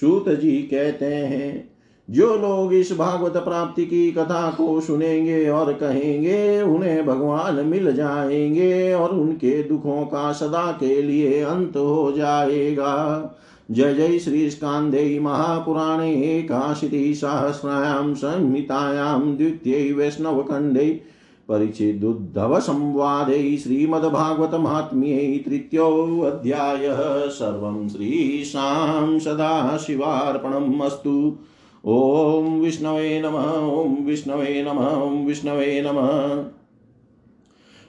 सूत 0.00 0.28
जी 0.28 0.52
कहते 0.52 1.06
हैं 1.06 1.69
जो 2.10 2.34
लोग 2.34 2.74
इस 2.74 2.98
भागवत 2.98 3.36
प्राप्ति 3.36 3.84
की 3.84 4.12
कथा 4.12 4.50
को 4.50 4.80
सुनेंगे 4.80 5.48
और 5.48 5.72
कहेंगे, 5.72 6.62
उन्हें 6.62 7.06
भगवान 7.06 7.66
मिल 7.66 7.94
जाएँगे 7.94 8.92
और 8.92 9.10
उनके 9.10 9.62
दुखों 9.62 10.06
का 10.06 10.32
सदा 10.32 10.72
के 10.72 11.02
लिए 11.02 11.40
अंत 11.40 11.76
हो 11.76 12.12
जाएगा। 12.16 13.24
जय 13.70 13.94
जय 13.94 14.18
श्री 14.18 14.50
स्कांदे 14.50 15.20
महापुराणे 15.20 16.38
एकाशीति 16.38 17.14
सहस्रायां 17.14 18.14
संहितायां 18.14 19.36
द्वितीय 19.36 19.92
वैष्णव 19.92 20.42
खंडे 20.42 21.00
परिचिदुद्धव 21.48 22.60
संवादे 22.60 23.56
श्रीमद्भागवत 23.56 24.54
महात्म्ये 24.54 25.44
तृतीयोऽध्यायः। 25.46 27.28
सर्वं 27.28 27.88
श्रीशां 27.88 29.18
सदाशिवार्पणम् 29.18 30.80
अस्तु 30.80 31.38
ॐ 31.86 32.60
विष्णवे 32.60 33.20
नमः 33.20 33.52
ॐ 33.56 34.04
विष्णवे 34.04 34.62
नमः 34.62 34.88
ॐ 34.88 35.26
विष्णवे 35.26 35.82
नमः। 35.86 36.42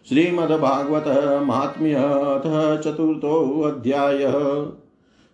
श्रीमद्भागवत 0.09 1.07
महात्म्य 1.47 1.93
अथ 1.93 2.77
चतुर्थोऽध्यायः 2.81 4.31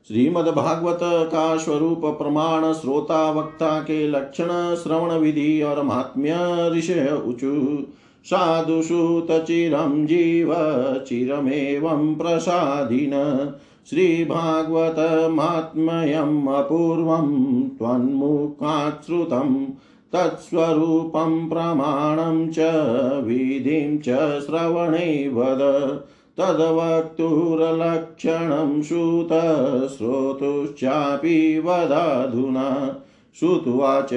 श्रीमद्भागवत 0.08 1.00
का 1.04 1.58
स्वरूप, 1.58 2.02
प्रमाण, 2.06 2.74
श्रोता, 2.74 3.32
वक्ता 3.32 3.80
के 3.80 4.08
लक्षण, 4.08 4.76
श्रवण 4.76 5.12
विधि 5.12 5.62
और 5.62 5.84
महात्म्य 5.84 6.36
ऋषय 6.74 7.22
ऊचु 7.26 7.86
साधुसुत 8.26 9.46
चिरं 9.46 10.06
जीव, 10.06 10.54
चिरमेवं 11.08 12.16
प्रसादिन 12.16 13.12
श्रीभागवतमात्मयम् 13.90 16.48
अपूर्वं 16.48 17.70
त्वन्मुखात् 17.70 19.06
श्रुतं 19.06 19.68
तत्स्वरूपं 20.14 21.50
प्रमाणं 21.50 22.50
च 22.50 22.56
विधिं 23.26 23.98
च 23.98 24.42
श्रवणे 24.42 25.32
वद 25.34 25.62
तद्वक्तुरलक्षणं 26.38 28.82
श्रुत 28.82 29.30
श्रोतुश्चापि 29.90 31.60
वदाधुना 31.60 32.98
श्रुत्वाच। 33.40 34.10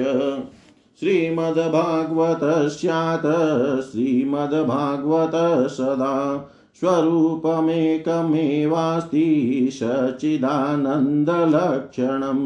श्रीमद्भागवतस्यात् 0.99 3.91
श्रीमद्भागवत 3.91 5.69
सदा। 5.69 6.47
स्वरूपमेकमेवास्ति 6.79 9.25
सच्चिदानन्दलक्षणं 9.73 12.39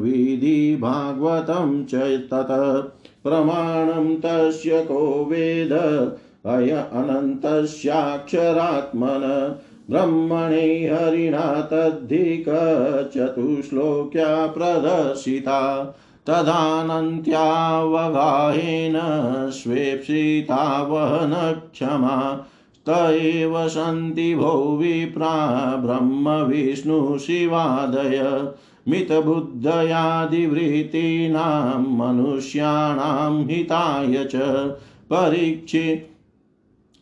विधि 0.00 0.78
भागवतं 0.82 1.84
च 1.84 2.20
तत् 2.32 3.24
प्रमाणं 3.24 4.16
तस्य 4.16 4.84
को 4.84 5.26
वेद, 5.30 6.12
अय 6.46 6.70
अनन्तस्याक्षरात्मन। 6.70 9.54
ब्रह्मणे 9.90 10.86
हरिणा 10.86 11.60
तद्धिकचतुश्लोक्या 11.60 14.46
प्रदर्शिता, 14.46 15.94
तदानन्त्यावगाहेन 16.26 19.00
स्वेप्सितावहनक्षमा। 19.50 22.46
त 22.88 23.10
एव 23.12 23.68
सन्ति 23.68 24.34
भो 24.34 24.76
विप्रा 24.76 25.76
ब्रह्मविष्णुशिवादय 25.76 28.48
मितबुद्धयादिवृत्तीनां 28.88 31.80
मनुष्याणां 31.80 33.46
हिताय 33.46 34.24
च। 34.24 34.36
परीक्षि 35.10 36.14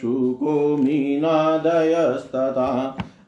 शुको 0.00 0.76
मीनादयस्तथा। 0.76 2.70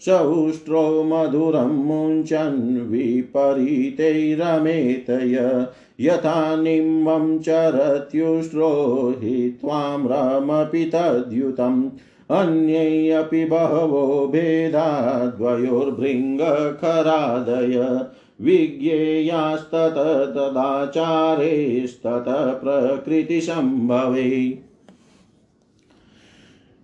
स 0.00 0.08
उष्ट्रो 0.08 1.04
मधुरं 1.04 1.66
मुञ्चन् 1.66 2.90
विपरीतैरमेतय, 2.90 5.66
यथा 6.00 6.56
निम्बं 6.56 7.38
चरत्युष्ट्रो 7.38 9.14
हित्वाम्रमपि 9.22 10.84
तद्युतम्। 10.84 11.90
अन्यै 12.30 13.10
अपि 13.10 13.44
बहवो 13.44 14.26
भेदा 14.26 15.26
द्वयोर्भृङ्गखरादय 15.26 18.06
विज्ञेयास्तत 18.40 20.32
तदाचारेस्तत 20.36 22.60
प्रकृतिसम्भवे 22.64 24.58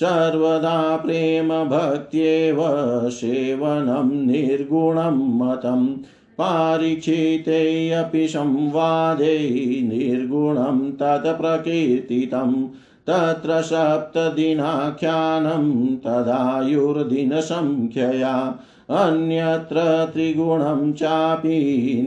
सर्वदा 0.00 0.96
प्रेमभक्त्येव 0.96 2.58
सेवनं 3.10 4.10
निर्गुणं 4.26 5.16
मतं 5.38 5.86
पारीक्षितेऽपि 6.38 8.26
संवादे 8.28 9.36
निर्गुणं 9.88 10.78
तत्प्रकीर्तितं 11.00 12.52
तत्र 13.08 13.60
सप्तदिनाख्यानं 13.62 15.66
तदायुर्दिनसङ्ख्यया 16.04 18.34
अन्यत्र 19.00 19.82
त्रिगुणं 20.14 20.92
चापि 20.92 21.58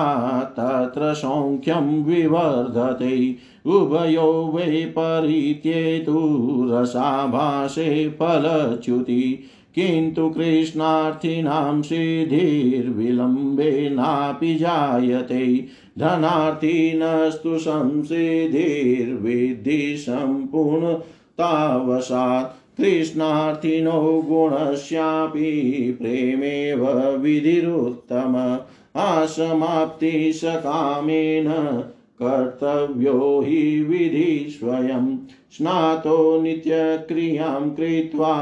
तत्र 0.59 1.13
सौख्यं 1.13 2.03
विवर्धते। 2.03 3.35
उभयो 3.65 4.51
वै 4.55 4.65
परित्येतु 4.65 6.67
रसाभासे 6.71 8.09
फलच्युति। 8.09 9.43
किन्तु 9.75 10.29
कृष्णार्थिनां 10.29 11.81
सिद्धिर्विलम्बेनापि 11.81 14.55
जायते। 14.55 15.65
धनार्थिनस्तु 15.99 17.57
संसिद्धिर्विद्धि 17.57 19.97
सम्पूर्णतावसात् 19.97 22.77
कृष्णार्थिनो 22.77 24.25
गुणस्यापि 24.27 25.97
प्रेमेव 26.01 27.17
विधिरुत्तम। 27.17 28.59
आसमाप्तिसकामेन 28.95 31.83
कर्तव्यो 32.21 33.41
हि 33.41 33.85
विधि 33.89 34.45
स्वयं। 34.49 35.17
स्नातो 35.51 36.41
नित्यक्रियाँ 36.41 37.75
कृत्वा 37.75 38.33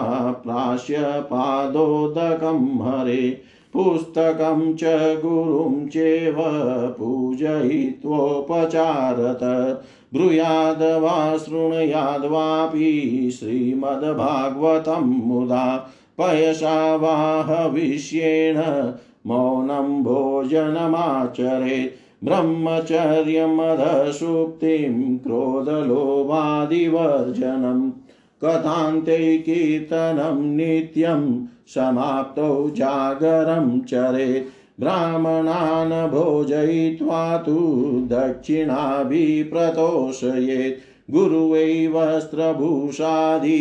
प्राश्यपादोदकं 0.46 2.88
हरे। 2.88 3.42
पुस्तकं 3.74 4.74
च 4.74 4.82
गुरुं 5.22 5.88
चैव 5.88 6.36
पूजयित्वोपचारत। 7.00 9.40
ब्रूयाद् 10.14 10.82
वा 10.82 11.38
शृणुयाद्वापि 11.38 13.32
श्रीमद्भागवतं 13.40 15.02
मुदा 15.02 15.94
पयसा 16.18 16.96
वा 16.96 17.42
हविष्येण 17.42 18.92
मौनं 19.28 20.04
भोजनमाचरेत्। 20.04 22.01
ब्रह्मचर्यमधसुप्तिं 22.24 25.18
क्रोधलोभादिवर्जनम् 25.18 27.92
कथान्ते 28.44 29.38
कीर्तनं 29.38 30.56
नित्यं 30.56 31.46
समाप्तौ 31.68 32.70
जागरं 32.70 33.80
चरेत् 33.80 34.50
ब्राह्मणान् 34.82 36.12
भोजयित्वा 36.12 37.38
तु 37.38 37.58
दक्षिणाभिप्रतोषयेत् 38.12 40.80
गुरुवै 41.12 41.88
वस्त्रभूषादि 41.88 43.60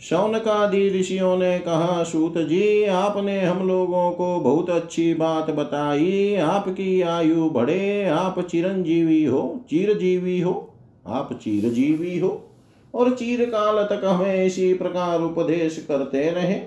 शौनकादि 0.00 1.00
ऋषियों 1.00 1.36
ने 1.36 1.58
कहा, 1.58 2.02
सूत 2.02 2.38
जी, 2.38 2.84
आपने 2.84 3.40
हम 3.40 3.68
लोगों 3.68 4.10
को 4.10 4.40
बहुत 4.40 4.70
अच्छी 4.70 5.14
बात 5.14 5.50
बताई। 5.50 6.36
आपकी 6.36 7.02
आयु 7.02 7.50
बढ़े, 7.50 8.04
आप 8.04 8.40
चिरंजीवी 8.40 9.24
हो, 9.24 9.64
चीरजीवी 9.70 10.40
हो, 10.40 10.74
आप 11.06 11.32
चीरजीवी 11.32 12.18
हो। 12.18 12.50
और 12.94 13.10
चीरकाल 13.10 13.84
तक 13.84 14.04
हमें 14.04 14.44
इसी 14.44 14.74
प्रकार 14.74 15.20
उपदेश 15.20 15.84
करते 15.88 16.30
रहे। 16.30 16.60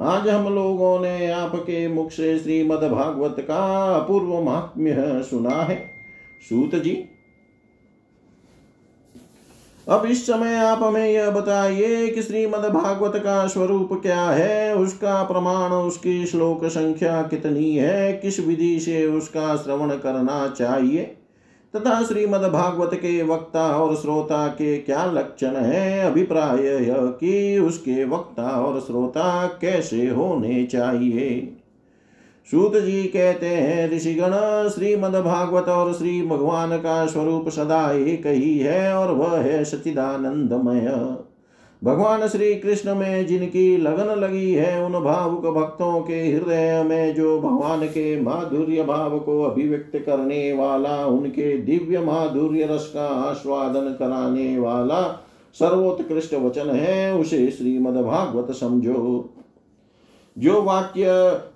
आज 0.00 0.28
हम 0.28 0.54
लोगों 0.54 1.00
ने 1.00 1.30
आपके 1.30 1.88
मुख 1.88 2.10
से 2.10 2.38
श्रीमद 2.38 2.78
भागवत 2.78 3.36
का 3.38 3.94
अपूर्व 3.94 4.40
महात्म्य 4.40 4.94
सुना 4.98 5.62
है। 5.62 5.90
सूत 6.48 6.74
जी 6.74 7.07
अब 9.88 10.06
इस 10.06 10.26
समय 10.26 10.54
आप 10.54 10.82
हमें 10.82 11.10
यह 11.10 11.30
बताइए 11.30 12.08
कि 12.08 12.22
श्रीमद 12.22 12.60
भागवत 12.60 13.16
का 13.16 13.46
स्वरूप 13.46 13.88
क्या 13.92 14.20
है? 14.20 14.76
उसका 14.76 15.22
प्रमाण, 15.22 15.70
उसकी 15.70 16.26
श्लोक 16.26 16.64
संख्या 16.64 17.22
कितनी 17.22 17.76
है? 17.76 18.12
किस 18.12 18.40
विधि 18.46 18.80
से 18.80 19.06
उसका 19.06 19.56
श्रवण 19.56 19.88
करना 19.88 20.54
चाहिए? 20.58 21.02
तथा 21.76 22.02
श्रीमद 22.02 22.40
भागवत 22.40 22.90
के 22.94 23.22
वक्ता 23.22 23.68
और 23.68 23.96
श्रोता 23.96 24.48
के 24.48 24.78
क्या 24.78 25.04
लक्षण 25.04 25.56
है? 25.56 26.04
अभिप्राय 26.04 26.64
यह 26.64 26.94
कि 26.94 27.58
उसके 27.58 28.04
वक्ता 28.04 28.48
और 28.48 28.80
श्रोता 28.80 29.58
कैसे 29.60 30.08
होने 30.08 30.64
चाहिए? 30.64 31.57
सूत 32.52 32.76
जी 32.76 33.02
कहते 33.04 33.46
हैं, 33.46 33.90
ऋषिगण, 33.90 34.32
श्रीमद 34.68 35.14
भागवत 35.14 35.68
और 35.68 35.92
श्री 35.92 36.22
भगवान 36.22 36.76
का 36.78 37.06
स्वरूप 37.06 37.48
सदा 37.48 37.80
एक 37.92 38.26
ही 38.26 38.58
है 38.58 38.94
और 38.94 39.12
वह 39.14 39.36
है 39.36 39.64
सचिदानंदमय 39.64 40.88
भगवान 41.82 42.26
श्री 42.28 42.54
कृष्ण 42.54 42.94
में 42.94 43.26
जिनकी 43.26 43.76
लगन 43.76 44.14
लगी 44.20 44.52
है, 44.52 44.84
उन 44.84 44.92
भावुक 44.92 45.46
भक्तों 45.46 46.00
के 46.00 46.20
हृदय 46.26 46.82
में 46.82 47.14
जो 47.14 47.38
भगवान 47.40 47.86
के 47.86 48.20
माधुर्य 48.20 48.82
भाव 48.82 49.18
को 49.18 49.42
अभिव्यक्त 49.42 50.02
करने 50.06 50.52
वाला, 50.52 51.06
उनके 51.06 51.56
दिव्य 51.56 52.00
माधुर्य 52.00 52.68
रस 52.70 52.90
का 52.94 53.06
आस्वादन 53.06 53.96
कराने 53.98 54.58
वाला 54.58 55.02
सर्वोत्कृष्ट 55.54 56.34
वचन 56.34 56.70
है, 56.70 57.14
उसे 57.14 57.50
श्रीमद 57.50 57.96
भागवत 57.96 58.54
समझो। 58.56 59.34
जो 60.38 60.62
वाक्य 60.62 61.04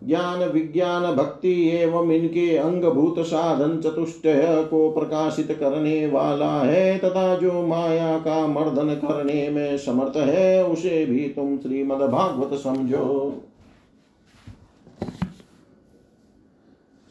ज्ञान 0.05 0.43
विज्ञान 0.45 1.03
भक्ति 1.15 1.53
एवं 1.71 2.11
इनके 2.11 2.57
अंगभूत 2.57 3.19
साधन 3.19 3.81
चतुष्ट 3.81 4.23
को 4.71 4.91
प्रकाशित 4.91 5.57
करने 5.61 6.07
वाला 6.07 6.51
है, 6.61 6.99
तथा 6.99 7.37
जो 7.37 7.67
माया 7.67 8.19
का 8.19 8.47
मर्दन 8.47 8.95
करने 8.95 9.49
में 9.49 9.79
समर्थ 9.79 10.17
है, 10.17 10.65
उसे 10.65 11.05
भी 11.07 11.29
तुम 11.29 11.57
श्रीमद 11.59 12.03
भागवत 12.03 12.59
समझो। 12.59 13.43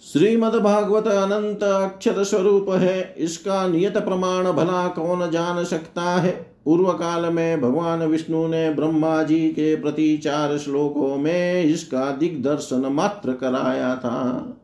श्रीमद 0.04 0.56
भागवत 0.56 1.08
अनंत 1.08 1.64
अक्षर 1.64 2.24
स्वरूप 2.24 2.70
है, 2.70 3.16
इसका 3.18 3.68
नियत 3.68 3.98
प्रमाण 3.98 4.52
भला 4.52 4.88
कौन 4.88 5.30
जान 5.32 5.64
सकता 5.64 6.02
है? 6.02 6.51
पूर्व 6.66 6.92
काल 6.92 7.34
में 7.34 7.62
भगवान 7.62 8.04
विष्णु 8.04 8.48
ने 8.48 8.70
ब्रह्मा 8.70 9.24
जी 9.24 9.50
के 9.50 9.76
प्रति 9.76 10.18
चार 10.18 10.58
श्लोकों 10.58 11.18
में 11.18 11.64
इसका 11.64 12.12
दिग्दर्शन 12.12 12.86
मात्र 12.92 13.34
कराया 13.34 13.96
था। 13.96 14.58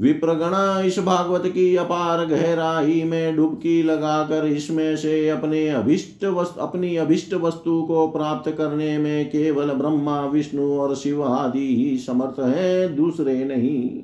विप्रगणा 0.00 0.80
इस 0.80 0.98
भागवत 0.98 1.42
की 1.46 1.76
अपार 1.76 2.26
गहराई 2.26 3.02
में 3.02 3.36
डुबकी 3.36 3.82
लगाकर 3.82 4.46
इसमें 4.46 4.96
से 4.96 5.28
अपने 5.28 5.68
अभिष्ट 5.68 6.24
वस्तु, 6.24 6.60
अपनी 6.60 6.96
अभिष्ट 6.96 7.34
वस्तु 7.34 7.82
को 7.82 8.08
प्राप्त 8.08 8.50
करने 8.50 8.98
में 8.98 9.30
केवल 9.30 9.66
ब्रह्मा, 9.66 10.26
विष्णु 10.26 10.78
और 10.78 10.94
शिव 10.94 11.24
आदि 11.24 11.76
ही 11.76 11.98
समर्थ 11.98 12.40
है, 12.56 12.96
दूसरे 12.96 13.44
नहीं। 13.44 14.02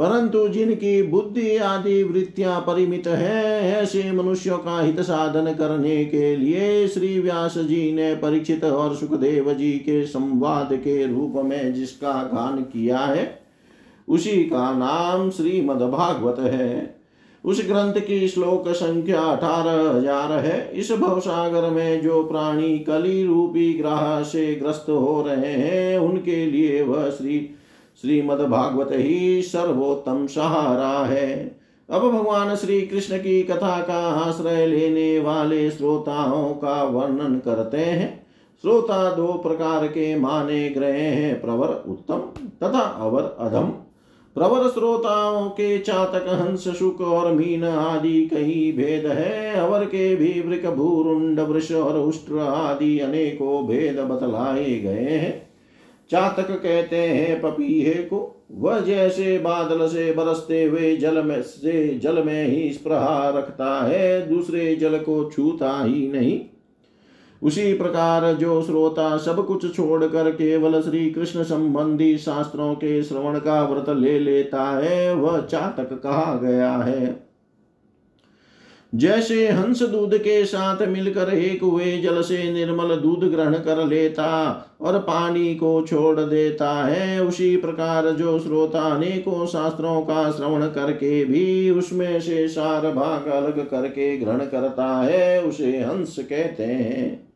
परंतु 0.00 0.46
जिनकी 0.48 1.02
बुद्धि 1.02 1.56
आदि 1.56 2.02
वृत्तियाँ 2.02 2.60
परिमित 2.60 3.06
है, 3.06 3.72
ऐसे 3.72 4.12
मनुष्यों 4.12 4.58
का 4.58 4.80
हित 4.80 5.00
साधन 5.00 5.52
करने 5.52 6.04
के 6.04 6.36
लिए 6.36 6.86
श्री 6.88 7.18
व्यास 7.20 7.58
जी 7.58 7.92
ने 7.92 8.14
परीक्षित 8.14 8.64
और 8.64 8.94
सुखदेव 8.96 9.52
जी 9.52 9.72
के 9.78 10.06
संवाद 10.06 10.72
के 10.74 11.06
रूप 11.06 11.34
में 11.44 11.74
जिसका 11.74 12.12
गान 12.32 12.62
किया 12.62 12.98
है, 12.98 13.40
उसी 14.08 14.42
का 14.44 14.72
नाम 14.72 15.30
श्रीमद 15.30 15.82
भागवत 15.90 16.40
है। 16.40 16.98
उस 17.44 17.64
ग्रंथ 17.68 18.00
की 18.00 18.26
श्लोक 18.28 18.68
संख्या 18.68 19.20
अठारह 19.20 19.90
हज़ार 19.90 20.32
है। 20.32 20.70
इस 20.72 20.92
भवसागर 20.92 21.70
में 21.70 22.02
जो 22.02 22.22
प्राणी 22.24 22.78
कली 22.78 23.24
रूपी 23.26 23.72
ग्रह 23.74 24.22
से 24.22 24.54
ग्रस्त 24.54 24.90
हो 24.90 25.22
रहे 25.22 25.52
हैं, 25.52 25.98
उनके 25.98 26.44
लिए 26.46 26.82
वह 26.82 27.08
श्री 27.10 27.38
श्रीमद्भागवत 28.00 28.88
ही 28.92 29.42
सर्वोत्तम 29.42 30.26
सहारा 30.26 31.06
है। 31.06 31.60
अब 31.90 32.02
भगवान 32.02 32.56
श्री 32.56 32.80
कृष्ण 32.80 33.18
की 33.18 33.42
कथा 33.42 33.80
का 33.80 34.08
आश्रय 34.08 34.66
लेने 34.66 35.20
वाले 35.20 35.70
श्रोताओं 35.70 36.54
का 36.54 36.82
वर्णन 36.84 37.42
करते 37.44 37.78
हैं। 37.78 38.26
श्रोता 38.62 39.12
दो 39.14 39.26
प्रकार 39.26 39.86
के 39.86 40.16
माने 40.16 40.68
गए 40.68 41.00
हैं, 41.00 41.40
प्रवर 41.40 41.68
उत्तम 41.68 42.18
तथा 42.62 42.80
अवर 42.80 43.36
अधम। 43.38 43.72
प्रवर 44.34 44.68
श्रोताओं 44.68 45.48
के 45.48 45.78
चातक, 45.78 46.26
हंस, 46.28 46.68
शुक 46.68 47.00
और 47.00 47.32
मीन 47.32 47.64
आदि 47.64 48.26
कई 48.26 48.74
भेद 48.76 49.06
है। 49.06 49.54
अवर 49.54 49.84
के 49.84 50.16
भी 50.16 50.40
वृक, 50.46 50.66
भूरुंड, 50.66 51.40
वृष 51.40 51.72
और 51.72 51.98
उष्ट्र 51.98 52.38
आदि 52.38 52.98
अनेकों 52.98 53.66
भेद 53.66 53.98
बतलाए 53.98 54.78
गए 54.78 55.16
हैं। 55.16 55.49
चातक 56.10 56.50
कहते 56.50 56.96
हैं 56.96 57.40
पपीहे 57.40 57.94
को, 57.94 58.46
वह 58.52 58.80
जैसे 58.80 59.38
बादल 59.38 59.86
से 59.86 60.12
बरसते 60.12 60.64
हुए 60.64 60.96
जल 60.96 61.22
में 61.22 61.42
से 61.42 61.98
जल 61.98 62.22
में 62.22 62.46
ही 62.46 62.72
स्प्रहा 62.72 63.28
रखता 63.28 63.86
है, 63.86 64.28
दूसरे 64.28 64.76
जल 64.76 64.98
को 64.98 65.30
छूता 65.30 65.84
ही 65.84 66.08
नहीं। 66.08 66.40
उसी 67.42 67.72
प्रकार 67.72 68.34
जो 68.34 68.62
श्रोता 68.62 69.16
सब 69.16 69.46
कुछ 69.46 69.76
छोड़कर 69.76 70.30
केवल 70.30 70.82
श्री 70.82 71.10
कृष्ण 71.10 71.42
संबंधी 71.42 72.18
शास्त्रों 72.18 72.74
के 72.74 73.02
श्रवण 73.02 73.38
का 73.38 73.62
व्रत 73.64 73.96
ले 73.98 74.18
लेता 74.18 74.64
है, 74.78 75.14
वह 75.14 75.40
चातक 75.40 75.92
कहा 76.02 76.34
गया 76.42 76.72
है। 76.72 77.29
जैसे 78.94 79.48
हंस 79.48 79.82
दूध 79.82 80.16
के 80.18 80.44
साथ 80.44 80.86
मिलकर 80.86 81.32
एक 81.34 81.62
हुए 81.62 81.98
जल 81.98 82.22
से 82.22 82.52
निर्मल 82.52 82.94
दूध 82.96 83.24
ग्रहण 83.24 83.54
कर 83.54 83.84
लेता 83.86 84.26
और 84.80 84.98
पानी 84.98 85.54
को 85.54 85.86
छोड़ 85.86 86.20
देता 86.20 86.70
है, 86.86 87.22
उसी 87.22 87.56
प्रकार 87.56 88.10
जो 88.10 88.38
श्रोता 88.38 88.80
अनेकों 88.80 89.46
शास्त्रों 89.46 90.00
का 90.02 90.30
श्रवण 90.30 90.66
करके 90.66 91.24
भी 91.24 91.70
उसमें 91.70 92.20
से 92.20 92.48
सार 92.48 92.86
भाग 92.86 93.26
अलग 93.26 93.68
करके 93.68 94.16
ग्रहण 94.18 94.38
करता 94.38 94.86
है, 95.02 95.42
उसे 95.42 95.78
हंस 95.78 96.16
कहते 96.18 96.64
हैं। 96.64 97.30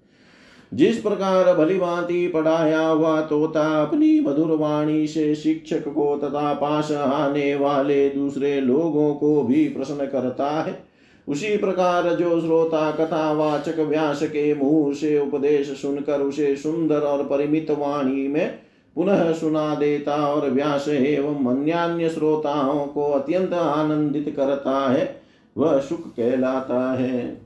जिस 0.72 0.96
प्रकार 0.96 1.54
भली 1.56 1.78
भांति 1.78 2.26
पढ़ाया 2.28 2.86
हुआ 2.86 3.20
तोता 3.20 3.66
अपनी 3.82 4.20
मधुर 4.20 4.56
वाणी 4.56 5.06
से 5.06 5.34
शिक्षक 5.34 5.88
को 5.88 6.16
तथा 6.18 6.52
पास 6.54 6.92
आने 6.92 7.54
वाले 7.54 8.08
दूसरे 8.08 8.60
लोगों 8.60 9.14
को 9.14 9.42
भी 9.42 9.64
प्रश्न 9.68 10.06
करता 10.06 10.50
है 10.62 10.93
उसी 11.28 11.56
प्रकार 11.56 12.14
जो 12.14 12.40
श्रोता 12.40 12.90
कथावाचक 12.90 13.78
व्यास 13.78 14.22
के 14.22 14.54
मुँह 14.54 14.94
से 14.94 15.18
उपदेश 15.18 15.82
सुनकर 15.82 16.20
उसे 16.20 16.56
सुंदर 16.56 17.00
और 17.00 17.24
परिमित 17.24 17.70
वाणी 17.70 18.28
में 18.28 18.58
पुनः 18.96 19.32
सुना 19.32 19.74
देता 19.74 20.16
और 20.16 20.50
व्यास 20.50 20.88
एवं 20.88 21.70
अन्य 21.72 22.08
श्रोताओं 22.08 22.86
को 22.86 23.10
अत्यंत 23.10 23.52
आनंदित 23.52 24.34
करता 24.36 24.90
है, 24.92 25.20
वह 25.56 25.80
सुख 25.80 26.08
कहलाता 26.08 26.92
है। 26.92 27.40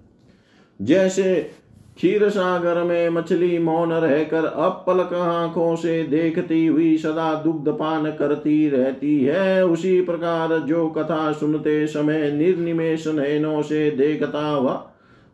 जैसे 0.83 1.51
क्षीर 1.99 2.28
सागर 2.28 2.82
में 2.82 3.09
मछली 3.09 3.59
मौन 3.59 3.92
रहकर 3.92 4.44
अपलक 4.44 5.12
आँखों 5.14 5.76
से 5.76 6.03
देखती 6.03 6.66
हुई 6.66 6.96
सदा 6.96 7.32
दुग्ध 7.34 7.68
पान 7.68 8.05
करती 8.11 8.68
रहती 8.68 9.18
है। 9.24 9.64
उसी 9.66 10.01
प्रकार 10.01 10.59
जो 10.59 10.86
कथा 10.88 11.32
सुनते 11.32 11.86
समय 11.86 12.30
निर्निमेश 12.32 13.07
नयनों 13.09 13.62
से 13.62 13.90
देखता 13.90 14.46
हुआ 14.49 14.84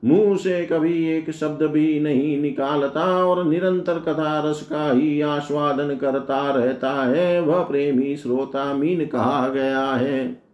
मुँह 0.04 0.36
से 0.36 0.64
कभी 0.66 1.08
एक 1.08 1.30
शब्द 1.30 1.62
भी 1.62 2.00
नहीं 2.00 2.40
निकालता 2.42 3.04
और 3.24 3.44
निरंतर 3.44 3.98
कथा 3.98 4.38
रस 4.46 4.62
का 4.62 4.90
ही 4.92 5.20
आस्वादन 5.20 5.94
करता 5.96 6.50
रहता 6.50 6.90
है। 7.06 7.40
वह 7.40 7.62
प्रेमी 7.62 8.16
श्रोता 8.16 8.72
मीन 8.74 9.04
कहा 9.06 9.48
गया 9.48 9.84
है। 9.86 10.44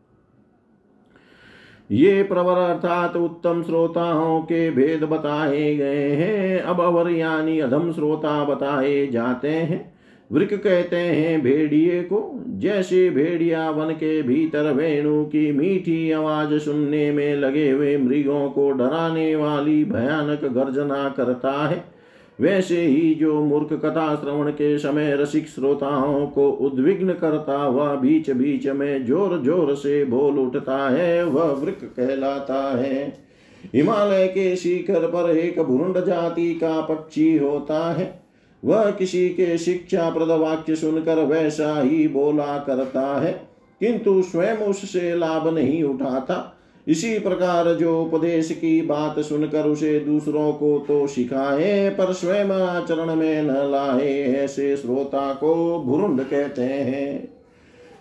ये 1.91 2.23
प्रवर 2.23 2.57
अर्थात 2.57 3.17
उत्तम 3.17 3.63
श्रोताओं 3.63 4.41
के 4.43 4.71
भेद 4.71 5.05
बताए 5.05 5.77
गए 5.77 6.11
हैं। 6.11 6.61
अब 6.61 6.81
अवर 6.81 7.11
यानी 7.11 7.61
अधम 7.61 7.93
श्रोता 7.93 8.45
बताए 8.45 9.07
जाते 9.07 9.49
हैं। 9.49 9.95
वृक 10.33 10.55
कहते 10.55 10.97
हैं 10.97 11.43
भेड़िए 11.43 12.03
को, 12.03 12.45
जैसे 12.49 13.11
भेड़िया 13.11 13.71
वन 13.71 13.91
के 13.91 14.23
भीतर 14.23 14.73
वेणु 14.73 15.25
की 15.25 15.53
मीठी 15.53 16.11
आवाज़ 16.13 16.59
सुनने 16.59 17.13
में 17.13 17.37
लगे 17.37 17.71
हुए 17.71 17.97
मृगों 17.97 18.51
को 18.51 18.71
डराने 18.71 19.37
वाली 19.37 19.85
भयानक 19.85 20.45
गर्जना 20.45 21.09
करता 21.09 21.69
है। 21.69 22.00
वैसे 22.41 22.81
ही 22.81 23.15
जो 23.15 23.41
मूर्ख 23.43 23.73
कथा 23.81 24.15
श्रवण 24.17 24.51
के 24.51 24.79
समय 24.79 25.15
रसिक 25.17 25.49
श्रोताओं 25.49 26.27
को 26.27 26.49
उद्विग्न 26.51 27.13
करता 27.15 27.57
हुआ 27.57 27.95
बीच 27.95 28.31
बीच 28.31 28.67
में 28.69 29.05
ज़ोर 29.07 29.41
ज़ोर 29.43 29.75
से 29.75 30.05
बोल 30.05 30.39
उठता 30.39 30.79
है, 30.89 31.25
वह 31.25 31.51
वृक 31.55 31.81
कहलाता 31.97 32.63
है। 32.79 33.07
हिमालय 33.75 34.27
के 34.29 34.55
शिखर 34.57 35.07
पर 35.07 35.31
एक 35.31 35.61
भुरुंड 35.61 36.05
जाति 36.05 36.53
का 36.55 36.81
पक्षी 36.81 37.37
होता 37.39 37.93
है। 37.93 38.09
वह 38.63 38.91
किसी 38.91 39.29
के 39.31 39.57
शिक्षा 39.59 40.09
प्रद 40.11 40.31
वाक्य 40.41 40.75
सुनकर 40.77 41.19
वैसा 41.25 41.81
ही 41.81 42.07
बोला 42.09 42.57
करता 42.59 43.07
है, 43.21 43.33
किंतु 43.81 44.23
स्वयं 44.23 44.57
उससे 44.65 45.15
लाभ 45.17 45.49
नहीं 45.49 45.83
उठाता। 45.85 46.37
इसी 46.91 47.19
प्रकार 47.19 47.75
जो 47.75 48.03
उपदेश 48.03 48.51
की 48.51 48.81
बात 48.83 49.19
सुनकर 49.21 49.65
उसे 49.65 50.01
दूसरों 50.01 50.53
को 50.53 50.79
तो 50.89 51.07
सिखाए, 51.07 51.91
पर 51.91 52.13
स्वयं 52.13 52.51
आचरण 52.51 53.15
में 53.15 53.43
न 53.43 53.51
लाए, 53.51 54.23
ऐसे 54.23 54.77
श्रोता 54.77 55.33
को 55.33 55.81
भुरुंड 55.81 56.21
कहते 56.21 56.63
हैं। 56.63 57.29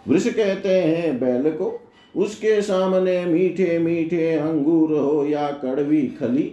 वृष 0.08 0.28
कहते 0.28 0.70
हैं, 0.70 1.20
बैल 1.20 1.52
को, 1.52 1.80
उसके 2.16 2.62
सामने 2.62 3.26
मीठे 3.26 3.80
मीठे 3.80 4.32
अंगूर 4.34 4.98
हो 4.98 5.26
या 5.26 5.48
कड़वी 5.52 6.02
खली, 6.02 6.52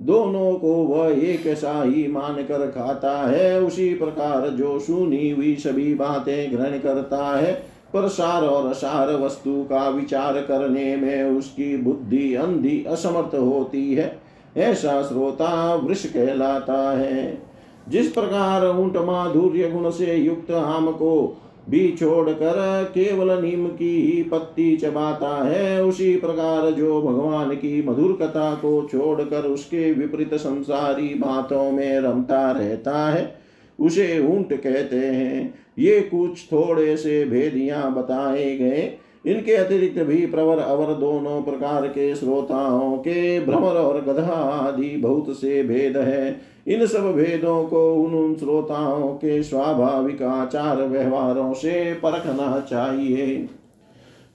दोनों 0.00 0.54
को 0.54 0.74
वह 0.74 1.08
एक 1.08 1.46
सा 1.56 1.82
ही 1.82 2.06
मान 2.06 2.34
कर 2.34 2.66
खाता 2.66 3.28
है। 3.28 3.60
उसी 3.60 3.94
प्रकार 3.94 4.48
जो 4.48 4.78
सुनी 4.78 5.30
हुई 5.30 5.54
सभी 5.54 5.94
बातें 5.94 6.52
ग्रहण 6.52 6.78
करता 6.78 7.36
है 7.38 7.75
पर 7.94 8.08
सार 8.08 8.44
और 8.44 8.74
सार 8.74 9.14
वस्तु 9.14 9.62
का 9.70 9.88
विचार 9.88 10.34
करने 10.34 10.96
में 10.96 11.24
उसकी 11.24 11.76
बुद्धि 11.76 12.34
अंधी 12.34 12.84
असमर्थ 12.88 13.34
होती 13.34 13.94
है। 13.94 14.18
ऐसा 14.56 15.02
श्रोता 15.02 15.74
वृष 15.74 16.06
कहलाता 16.06 16.98
है। 16.98 17.42
जिस 17.88 18.08
प्रकार 18.08 18.66
ऊँट 18.66 18.96
माधुर्य 18.96 19.70
गुण 19.70 19.90
से 19.90 20.14
युक्त 20.16 20.50
आम 20.50 20.90
को 20.90 21.42
भी 21.70 21.96
छोड़कर 22.00 22.84
केवल 22.94 23.42
नीम 23.42 23.66
की 23.66 24.02
ही 24.02 24.22
पत्ती 24.22 24.76
चबाता 24.76 25.44
है, 25.44 25.84
उसी 25.84 26.16
प्रकार 26.16 26.70
जो 26.70 27.02
भगवान 27.02 27.50
की 27.50 27.88
मधुर 27.88 28.12
कथा 28.12 28.54
को 28.54 28.88
छोड़कर 28.92 29.42
उसके 29.42 29.92
विपरीत 29.92 30.34
संसारी 30.34 31.14
बातों 31.14 31.72
में 31.72 32.00
रमता 32.00 32.50
रहता 32.50 33.10
है। 33.10 33.45
उसे 33.80 34.18
ऊँट 34.18 34.52
कहते 34.52 34.96
हैं। 34.96 35.54
ये 35.78 36.00
कुछ 36.00 36.44
थोड़े 36.44 36.96
से 36.96 37.24
भेदियाँ 37.24 37.94
बताए 37.94 38.56
गए। 38.56 38.98
इनके 39.26 39.52
अतिरिक्त 39.52 39.98
भी 39.98 40.26
प्रवर 40.26 40.58
अवर 40.58 40.92
दोनों 40.94 41.42
प्रकार 41.42 41.86
के 41.86 42.14
श्रोताओं 42.14 42.96
के 42.98 43.40
भ्रमर 43.40 43.76
और 43.76 44.00
गधा 44.00 44.32
आदि 44.32 44.88
बहुत 44.96 45.30
से 45.30 45.62
भेद 45.62 45.96
है। 45.96 46.40
इन 46.68 46.86
सब 46.86 47.12
भेदों 47.12 47.64
को 47.64 47.94
उन 47.94 48.14
उन 48.14 48.34
श्रोताओं 48.34 49.08
के 49.08 49.42
स्वाभाविक 49.42 50.22
आचार 50.22 50.82
व्यवहारों 50.82 51.52
से 51.52 51.92
परखना 51.94 52.66
चाहिए। 52.70 53.48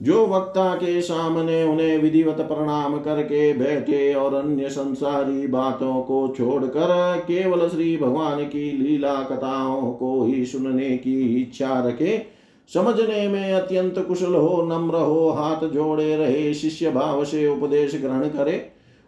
जो 0.02 0.24
वक्ता 0.26 0.74
के 0.74 1.00
सामने 1.02 1.62
उन्हें 1.64 1.98
विधिवत 1.98 2.40
प्रणाम 2.40 2.96
करके 2.98 3.52
बैठे 3.52 4.12
और 4.14 4.34
अन्य 4.34 4.68
संसारी 4.68 5.46
बातों 5.46 6.00
को 6.02 6.26
छोड़कर 6.28 7.18
केवल 7.18 7.68
श्री 7.68 7.96
भगवान 7.96 8.44
की 8.44 8.70
लीला 8.72 9.14
कथाओं 9.22 9.92
को 9.92 10.24
ही 10.24 10.44
सुनने 10.46 10.96
की 10.96 11.42
इच्छा 11.42 11.78
रखे, 11.80 12.22
समझने 12.70 13.26
में 13.28 13.52
अत्यंत 13.52 13.98
कुशल 13.98 14.34
हो, 14.34 14.62
नम्र 14.62 14.96
हो, 14.96 15.28
हाथ 15.30 15.68
जोड़े 15.68 16.16
रहे, 16.16 16.52
शिष्य 16.54 16.90
भाव 16.90 17.24
से 17.24 17.46
उपदेश 17.48 17.94
ग्रहण 17.94 18.28
करे 18.28 18.60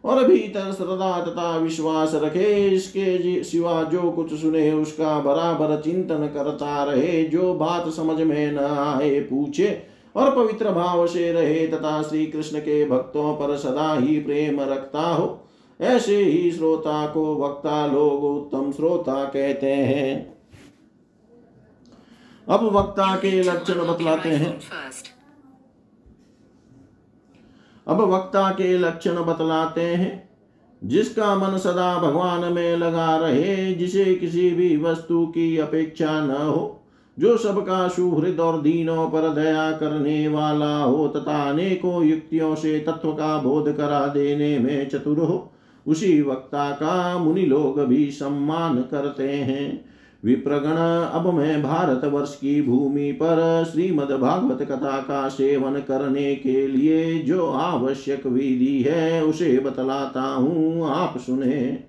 और 0.04 0.22
भीतर 0.24 0.72
श्रद्धा 0.72 1.20
तथा 1.20 1.56
विश्वास 1.56 2.14
रखे, 2.14 2.52
इसके 2.68 3.42
सिवा 3.44 3.82
जो 3.82 4.10
कुछ 4.10 4.34
सुने 4.34 4.70
उसका 4.72 5.18
बराबर 5.20 5.80
चिंतन 5.80 6.26
करता 6.34 6.84
रहे, 6.84 7.22
जो 7.24 7.52
बात 7.54 7.88
समझ 7.88 8.20
में 8.20 8.52
न 8.52 8.58
आए 8.58 9.18
पूछे 9.20 9.66
और 10.16 10.36
पवित्र 10.36 10.70
भाव 10.70 11.06
से 11.06 11.32
रहे 11.32 11.66
तथा 11.66 12.02
श्री 12.02 12.26
कृष्ण 12.26 12.58
के 12.58 12.88
भक्तों 12.88 13.34
पर 13.34 13.56
सदा 13.56 13.94
ही 13.94 14.20
प्रेम 14.20 14.60
रखता 14.60 15.00
हो। 15.00 15.48
ऐसे 15.80 16.16
ही 16.16 16.52
श्रोता 16.52 17.06
को 17.06 17.44
वक्ता 17.44 17.86
लोग 17.86 18.24
उत्तम 18.24 18.72
श्रोता 18.72 19.24
कहते 19.24 19.72
हैं। 19.72 20.38
अब 22.48 22.64
वक्ता 22.64 23.16
के 23.16 23.42
लक्षण 23.42 23.74
बतलाते 23.74 24.28
हैं। 24.28 24.60
अब 27.88 28.00
वक्ता 28.00 28.50
के 28.50 28.78
लक्षण 28.78 29.24
बतलाते 29.24 29.82
हैं। 29.82 30.28
जिसका 30.84 31.36
मन 31.36 31.58
सदा 31.58 31.98
भगवान 31.98 32.52
में 32.52 32.76
लगा 32.76 33.16
रहे, 33.16 33.74
जिसे 33.74 34.14
किसी 34.14 34.50
भी 34.50 34.76
वस्तु 34.76 35.26
की 35.26 35.58
अपेक्षा 35.58 36.26
न 36.26 36.30
हो। 36.30 36.73
जो 37.18 37.36
सबका 37.36 37.88
सुहृद 37.88 38.40
और 38.40 38.60
दीनों 38.62 39.06
पर 39.06 39.34
दया 39.34 39.72
करने 39.72 40.28
वाला 40.28 40.76
हो 40.78 41.08
तथा 41.08 41.50
अनेकों 41.50 42.04
युक्तियों 42.04 42.54
से 42.54 42.78
तत्व 42.78 43.12
का 43.12 43.38
बोध 43.38 43.76
करा 43.76 44.06
देने 44.06 44.58
में 44.58 44.88
चतुर 44.88 45.18
हो, 45.18 45.52
उसी 45.86 46.22
वक्ता 46.22 46.70
का 46.70 47.18
मुनि 47.18 47.46
लोग 47.46 47.80
भी 47.80 48.10
सम्मान 48.10 48.82
करते 48.90 49.28
हैं। 49.28 49.84
विप्रगण, 50.24 50.76
अब 51.12 51.34
मैं 51.34 51.62
भारत 51.62 52.04
वर्ष 52.04 52.34
की 52.34 52.62
भूमि 52.62 53.12
पर 53.12 53.64
श्रीमद 53.72 54.10
भागवत 54.10 54.62
कथा 54.62 54.98
का 54.98 55.28
सेवन 55.28 55.72
करने 55.72 56.34
के 56.34 56.68
लिए 56.68 57.18
जो 57.18 57.46
आवश्यक 57.46 58.26
विधि 58.26 58.84
है, 58.88 59.24
उसे 59.24 59.58
बतलाता 59.58 60.22
हूँ, 60.22 60.90
आप 60.90 61.18
सुने। 61.18 61.84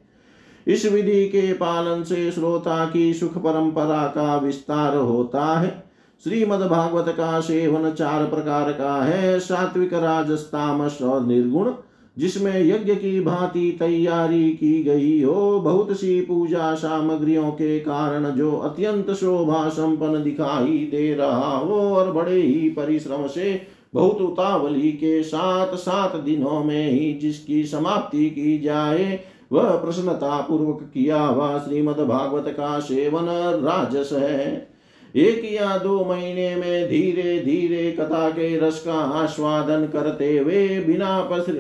इस 0.67 0.91
विधि 0.91 1.25
के 1.25 1.53
पालन 1.53 2.03
से 2.03 2.31
श्रोता 2.31 2.85
की 2.85 3.13
सुख 3.13 3.37
परंपरा 3.37 4.07
का 4.07 4.37
विस्तार 4.37 4.97
होता 4.97 5.59
है। 5.59 5.83
श्रीमद 6.23 6.59
भागवत 6.59 7.05
का 7.09 7.39
सेवन 7.39 7.91
चार 7.91 8.25
प्रकार 8.25 8.71
का 8.71 9.03
है, 9.03 9.39
सात्विक 9.39 9.93
राजस्तामस 9.93 10.99
और 11.01 11.25
निर्गुण, 11.25 11.71
जिसमें 12.17 12.65
यज्ञ 12.65 12.95
की 12.95 13.19
भांति 13.21 13.75
तैयारी 13.79 14.49
की 14.49 14.83
गई 14.83 15.21
हो। 15.21 15.59
बहुत 15.59 15.91
सी 15.91 16.21
पूजा 16.21 16.73
सामग्रियों 16.75 17.51
के 17.51 17.79
कारण 17.79 18.29
जो 18.29 18.57
अत्यंत 18.57 19.11
शोभा 19.11 19.69
संपन्न 19.69 20.23
दिखाई 20.23 20.77
दे 20.91 21.13
रहा 21.13 21.57
हो 21.57 21.79
और 21.95 22.11
बड़े 22.11 22.41
ही 22.41 22.69
परिश्रम 22.69 23.27
से 23.27 23.61
बहुत 23.93 24.21
उतावली 24.21 24.91
के 24.91 25.23
साथ 25.23 25.75
सात 25.75 26.15
दिनों 26.15 26.63
में 26.63 26.91
ही 26.91 27.13
जिसकी 27.13 27.63
समाप्ति 27.63 28.29
की 28.29 28.59
जाए 28.59 29.19
वह 29.51 29.75
प्रसन्नता 29.75 30.39
पूर्वक 30.41 30.79
किया 30.93 31.21
हुआ 31.21 31.57
श्रीमद 31.59 31.99
भागवत 31.99 32.53
का 32.57 32.79
सेवन 32.79 33.25
राजस 33.63 34.09
है 34.13 34.75
एक 35.15 35.43
या 35.53 35.77
दो 35.77 36.03
महीने 36.05 36.55
में 36.55 36.89
धीरे 36.89 37.39
धीरे 37.39 37.91
कथा 37.91 38.29
के 38.29 38.57
रस 38.59 38.81
का 38.85 38.93
आस्वादन 38.93 39.85
करते 39.85 40.37
हुए 40.37 40.67
बिना 40.79 41.19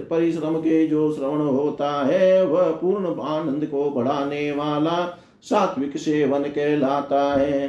परिश्रम 0.09 0.55
के 0.55 0.87
जो 0.87 1.11
श्रवण 1.13 1.45
होता 1.47 1.91
है, 2.05 2.45
वह 2.45 2.69
पूर्ण 2.71 3.21
आनंद 3.21 3.65
को 3.65 3.89
बढ़ाने 3.89 4.51
वाला 4.51 4.97
सात्विक 5.43 5.97
सेवन 5.97 6.43
कहलाता 6.43 7.23
है। 7.33 7.67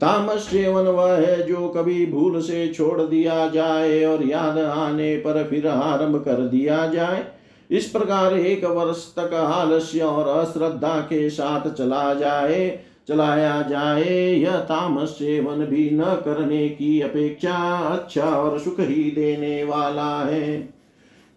तामस 0.00 0.40
सेवन 0.42 0.86
वह 0.86 1.12
है 1.12 1.46
जो 1.46 1.68
कभी 1.68 2.06
भूल 2.06 2.40
से 2.40 2.66
छोड़ 2.68 3.00
दिया 3.00 3.48
जाए 3.48 4.04
और 4.04 4.24
याद 4.24 4.58
आने 4.58 5.16
पर 5.16 5.44
फिर 5.44 5.66
आरंभ 5.68 6.16
कर 6.24 6.46
दिया 6.48 6.86
जाए। 6.86 7.24
इस 7.70 7.88
प्रकार 7.88 8.34
एक 8.34 8.64
वर्ष 8.64 9.14
तक 9.18 9.34
आलस्य 9.34 10.00
और 10.00 10.28
अश्रद्धा 10.28 11.00
के 11.00 11.30
साथ 11.30 11.70
चला 11.70 12.14
जाए, 12.14 12.80
चलाया 13.08 13.62
जाए, 13.62 14.34
यह 14.34 14.56
तामस 14.56 15.08
सेवन 15.08 15.66
भी 15.66 15.90
न 15.92 16.04
करने 16.04 16.68
की 16.68 17.00
अपेक्षा 17.00 17.78
अच्छा 17.78 18.24
और 18.24 18.58
सुख 18.58 18.80
ही 18.80 19.10
देने 19.10 19.64
वाला 19.64 20.24
है। 20.24 20.74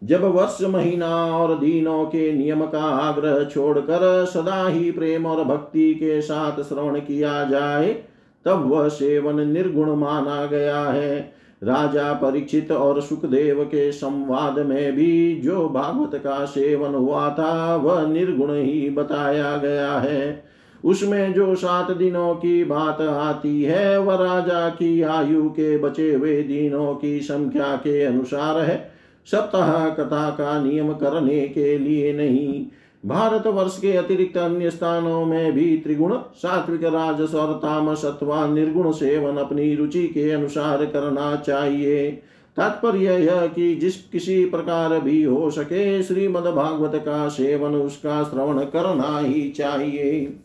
जब 0.04 0.24
वर्ष, 0.24 0.58
महीना 0.62 1.38
और 1.38 1.60
दिनों 1.60 2.06
के 2.06 2.32
नियम 2.32 2.66
का 2.66 2.84
आग्रह 2.84 3.44
छोड़कर 3.44 4.26
सदा 4.26 4.68
ही 4.68 4.92
प्रेम 4.92 5.26
और 5.26 5.44
भक्ति 5.44 5.94
के 5.94 6.22
साथ 6.22 6.64
श्रवण 6.64 7.00
किया 7.00 7.44
जाए, 7.44 8.04
तब 8.46 8.72
वह 8.72 8.88
सेवन 8.90 9.48
निर्गुण 9.48 9.96
माना 9.96 10.46
गया 10.46 10.82
है। 10.82 11.43
राजा 11.64 12.14
परीक्षित 12.14 12.72
और 12.72 13.02
सुखदेव 13.02 13.64
के 13.64 13.92
संवाद 13.92 14.60
में 14.60 14.94
भी 14.94 15.42
जो 15.44 15.70
भागवत 15.70 16.22
का 16.24 16.46
सेवन 16.46 16.96
हुआ 16.96 17.30
था, 17.30 17.76
वह 17.76 18.08
निर्गुण 18.08 18.54
ही 18.54 18.90
बताया 18.90 19.58
गया 19.58 19.92
है। 19.92 20.44
उसमें 20.86 21.34
जो 21.34 21.56
सात 21.56 21.92
दिनों 21.92 22.36
की 22.36 22.64
बात 22.64 23.02
आती 23.02 23.64
है, 23.64 24.00
वह 24.00 24.16
राजा 24.16 24.70
की 24.70 25.02
आयु 25.02 25.50
के 25.50 25.78
बचे 25.78 26.14
हुए 26.14 26.44
दिनों 26.44 26.96
की 26.96 27.20
संख्या 27.20 27.76
के 27.76 28.04
अनुसार 28.04 28.60
है। 28.60 28.92
सप्ताह 29.26 29.90
कथा 29.90 30.30
का 30.30 30.64
नियम 30.64 30.94
करने 30.94 31.48
के 31.48 31.78
लिए 31.78 32.14
नहीं। 32.14 32.66
भारत 33.06 33.48
वर्ष 33.48 33.80
के 33.80 33.92
अतिरिक्त 33.94 34.38
अन्य 34.38 34.72
स्थानों 34.72 35.26
में 35.26 35.54
भी 35.54 35.78
त्रिगुण, 35.78 36.18
सात्विक, 36.18 36.84
राजस 36.84 37.36
और 37.36 37.54
तामस 37.54 38.06
अथवा 38.06 38.48
निर्गुण 38.48 38.92
सेवन 38.92 39.38
अपनी 39.38 39.76
रुचि 39.76 40.08
के 40.08 40.32
अनुसार 40.32 40.86
करना 40.86 41.36
चाहिए। 41.36 42.12
तात्पर्य 42.58 43.18
यह 43.18 43.48
कि 43.48 43.76
जिस 43.76 43.96
किसी 43.96 44.46
प्रकार 44.46 45.00
भी 45.00 45.24
हो 45.24 45.52
सके 45.52 46.04
श्रीमद 46.04 46.44
भागवत 46.44 46.96
का 46.96 47.28
सेवन 47.30 47.72
उसका 47.72 48.24
श्रवण 48.24 48.60
करना 48.60 49.20
ही 49.20 49.50
चाहिए। 49.50 50.40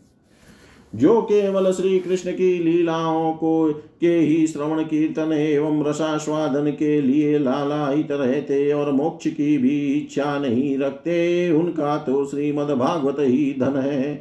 जो 0.95 1.21
केवल 1.21 1.71
श्री 1.71 1.99
कृष्ण 1.99 2.31
की 2.31 2.63
लीलाओं 2.63 3.33
को 3.33 3.73
के 3.73 4.17
ही 4.19 4.47
श्रवण, 4.47 4.83
कीर्तन 4.83 5.33
एवं 5.33 5.83
रसास्वादन 5.85 6.71
के 6.71 7.01
लिए 7.01 7.39
लालायित 7.39 8.11
रहते 8.11 8.71
और 8.71 8.91
मोक्ष 8.91 9.27
की 9.27 9.57
भी 9.57 9.93
इच्छा 9.93 10.39
नहीं 10.39 10.77
रखते, 10.77 11.51
उनका 11.51 11.97
तो 11.97 12.25
श्रीमद 12.25 12.67
भागवत 12.67 13.15
ही 13.19 13.55
धन 13.59 13.75
है। 13.77 14.13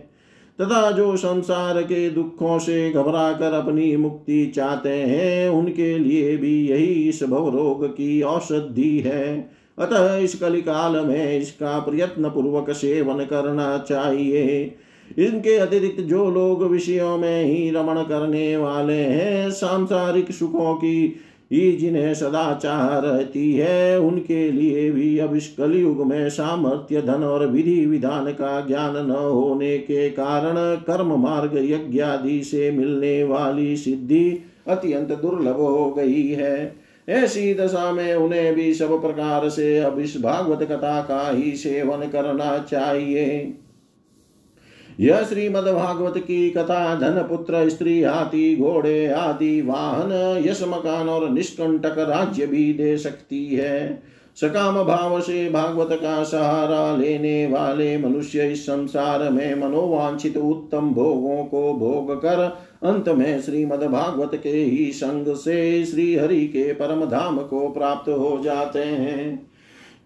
तथा 0.61 0.91
जो 0.91 1.17
संसार 1.17 1.83
के 1.83 2.11
दुखों 2.11 2.59
से 2.59 2.91
घबरा 2.91 3.33
कर 3.33 3.53
अपनी 3.53 3.97
मुक्ति 3.97 4.47
चाहते 4.47 4.89
हैं, 4.89 5.51
उनके 5.51 5.99
लिए 5.99 6.37
भी 6.37 6.69
यही 6.69 7.09
इस 7.09 7.23
भव 7.23 7.57
रोग 7.57 7.87
की 7.87 8.23
औषधि 8.23 8.99
है। 8.99 9.51
अतः 9.79 10.17
इस 10.17 10.35
कलिकाल 10.35 11.07
में 11.07 11.41
इसका 11.41 11.79
प्रयत्न 11.79 12.29
पूर्वक 12.29 12.71
सेवन 12.71 13.25
करना 13.25 13.79
चाहिए। 13.79 14.75
इनके 15.19 15.57
अतिरिक्त 15.57 16.01
जो 16.01 16.31
लोग 16.31 16.63
विषयों 16.63 17.19
में 17.19 17.45
ही 17.45 17.71
रमण 17.71 18.03
करने 18.03 18.57
वाले 18.57 19.01
हैं, 19.01 19.51
सांसारिक 19.51 20.33
सुखों 20.33 20.75
की 20.75 21.17
ही 21.53 21.73
जिन्हें 21.73 22.15
सदा 22.15 22.55
चाह 22.55 22.99
रहती 22.99 23.53
है, 23.53 24.01
उनके 24.01 24.51
लिए 24.53 24.91
भी 24.91 25.19
अब 25.19 25.37
इस 25.37 25.55
कलयुग 25.55 26.07
में 26.07 26.29
सामर्थ्य, 26.31 27.03
धन 27.03 27.25
और 27.25 27.47
विधि 27.47 27.87
विधान 27.87 28.27
का 28.33 28.61
ज्ञान 28.61 29.07
न 29.07 29.11
होने 29.11 29.79
के 29.79 30.11
कारण 30.11 30.77
कर्म 30.77 31.15
मार्ग 31.23 31.51
यज्ञ 31.55 32.01
आदि 32.01 32.43
से 32.45 32.71
मिलने 32.71 33.25
वाली 33.25 33.77
सिद्धि 33.77 34.43
अत्यंत 34.69 35.09
दुर्लभ 35.09 35.57
हो 35.57 35.91
गई 35.91 36.29
है। 36.29 36.75
ऐसी 37.09 37.55
दशा 37.55 37.93
में 37.93 38.15
उन्हें 38.15 38.55
भी 38.55 38.75
सब 38.75 39.01
प्रकार 39.03 39.49
से 39.49 39.79
अब 39.79 39.99
इस 39.99 40.21
भागवत 40.21 40.63
कथा 40.63 41.01
का 41.01 41.31
ही 41.31 41.53
सेवन 41.53 42.09
करना 42.09 42.59
चाहिए। 42.59 43.55
यह 45.01 45.23
श्रीमद्भागवत 45.23 46.19
की 46.19 46.51
कथा 46.51 46.95
धन 46.95 47.23
पुत्र 47.23 47.69
स्त्री 47.69 48.03
हाथी, 48.03 48.57
घोड़े 48.57 49.07
आदि 49.07 49.61
वाहन, 49.61 50.43
यश 50.47 50.63
मकान 50.63 51.09
और 51.09 51.31
निष्कंटक 51.31 51.95
राज्य 51.99 52.47
भी 52.47 52.73
दे 52.73 52.99
सकती 52.99 53.47
है। 53.47 54.03
सकाम 54.37 54.85
भाव 54.85 55.21
से 55.21 55.51
भागवत 55.51 55.89
का 55.93 56.25
सहारा 56.25 56.97
लेने 56.97 57.47
वाले 57.47 57.99
मनुष्य 57.99 58.49
इस 58.49 58.63
संसार 58.63 59.31
में 59.31 59.55
मनोवांछित 59.55 60.37
उत्तम 60.37 60.91
भोगों 60.91 61.45
को 61.45 61.75
भोग 61.75 62.17
कर, 62.17 62.59
अंत 62.83 63.09
में 63.09 63.43
श्रीमद 63.43 63.83
भागवत 63.83 64.41
के 64.43 64.49
ही 64.49 64.93
संग 64.93 65.35
से 65.35 65.85
श्री 65.85 66.17
हरि 66.17 66.47
के 66.47 66.73
परम 66.73 67.05
धाम 67.05 67.39
को 67.39 67.69
प्राप्त 67.69 68.09
हो 68.09 68.41
जाते 68.45 68.79
हैं। 68.79 69.49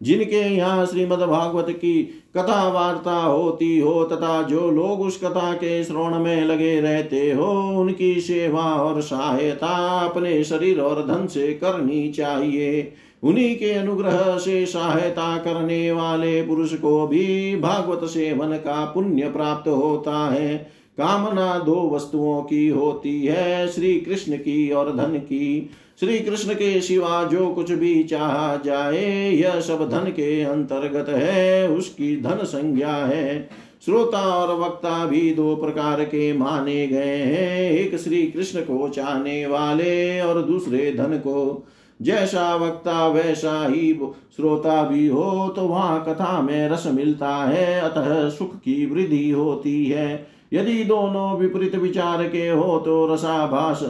जिनके 0.02 0.56
यहाँ 0.56 0.86
श्रीमद 0.86 1.18
भागवत 1.18 1.66
की 1.70 2.21
कथा 2.36 2.68
वार्ता 2.68 3.22
होती 3.22 3.78
हो 3.78 4.04
तथा 4.04 4.42
जो 4.42 4.70
लोग 4.70 5.00
उस 5.00 5.16
कथा 5.24 5.52
के 5.52 5.84
श्रवण 5.84 6.18
में 6.18 6.44
लगे 6.44 6.80
रहते 6.80 7.32
हो, 7.32 7.52
उनकी 7.80 8.20
सेवा 8.20 8.62
और 8.62 9.00
सहायता 9.00 10.00
अपने 10.00 10.44
शरीर 10.44 10.80
और 10.80 11.06
धन 11.06 11.26
से 11.26 11.52
करनी 11.52 12.12
चाहिए। 12.12 12.92
उन्हीं 13.22 13.56
के 13.56 13.72
अनुग्रह 13.72 14.38
से 14.38 14.66
सहायता 14.66 15.36
करने 15.36 15.92
वाले 15.92 16.42
पुरुष 16.42 16.74
को 16.74 17.06
भी 17.06 17.56
भागवत 17.56 18.04
सेवन 18.04 18.56
का 18.56 18.84
पुण्य 18.84 19.22
प्राप्त 19.22 19.68
होता 19.68 20.30
है। 20.30 20.82
कामना 20.98 21.58
दो 21.58 21.90
वस्तुओं 21.94 22.42
की 22.42 22.68
होती 22.68 23.22
है, 23.26 23.68
श्री 23.68 24.00
कृष्ण 24.00 24.36
की 24.36 24.70
और 24.70 24.96
धन 24.96 25.18
की। 25.18 25.70
श्री 26.00 26.18
कृष्ण 26.18 26.54
के 26.54 26.80
सिवा 26.80 27.24
जो 27.24 27.46
कुछ 27.48 27.70
भी 27.70 28.02
चाहा 28.04 28.56
जाए, 28.56 29.30
यह 29.30 29.60
सब 29.60 29.88
धन 29.90 30.10
के 30.10 30.42
अंतर्गत 30.42 31.08
है, 31.08 31.68
उसकी 31.68 32.16
धन 32.16 32.44
संज्ञा 32.44 32.94
है। 32.96 33.48
श्रोता 33.86 34.18
और 34.18 34.58
वक्ता 34.60 35.04
भी 35.04 35.30
दो 35.30 35.54
प्रकार 35.56 36.04
के 36.04 36.32
माने 36.32 36.86
गए 36.86 37.16
हैं, 37.16 37.70
एक 37.70 37.96
श्री 37.96 38.22
कृष्ण 38.22 38.60
को 38.60 38.88
चाहने 38.88 39.46
वाले 39.46 40.20
और 40.20 40.42
दूसरे 40.42 40.92
धन 40.92 41.16
को। 41.18 41.66
जैसा 42.02 42.54
वक्ता 42.54 43.06
वैसा 43.08 43.66
ही 43.66 43.92
श्रोता 44.36 44.82
भी 44.82 45.06
हो 45.06 45.48
तो 45.48 45.62
वहाँ 45.62 46.04
कथा 46.08 46.40
में 46.40 46.68
रस 46.68 46.86
मिलता 46.86 47.34
है, 47.36 47.80
अतः 47.80 48.28
सुख 48.30 48.56
की 48.56 48.86
वृद्धि 48.86 49.30
होती 49.30 49.84
है। 49.86 50.26
यदि 50.52 50.84
दोनों 50.84 51.36
विपरीत 51.38 51.74
विचार 51.74 52.28
के 52.28 52.48
हो 52.48 52.78
तो 52.78 53.14
रसाभास 53.14 53.82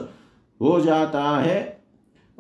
हो 0.61 0.81
जाता 0.81 1.23
है। 1.39 1.72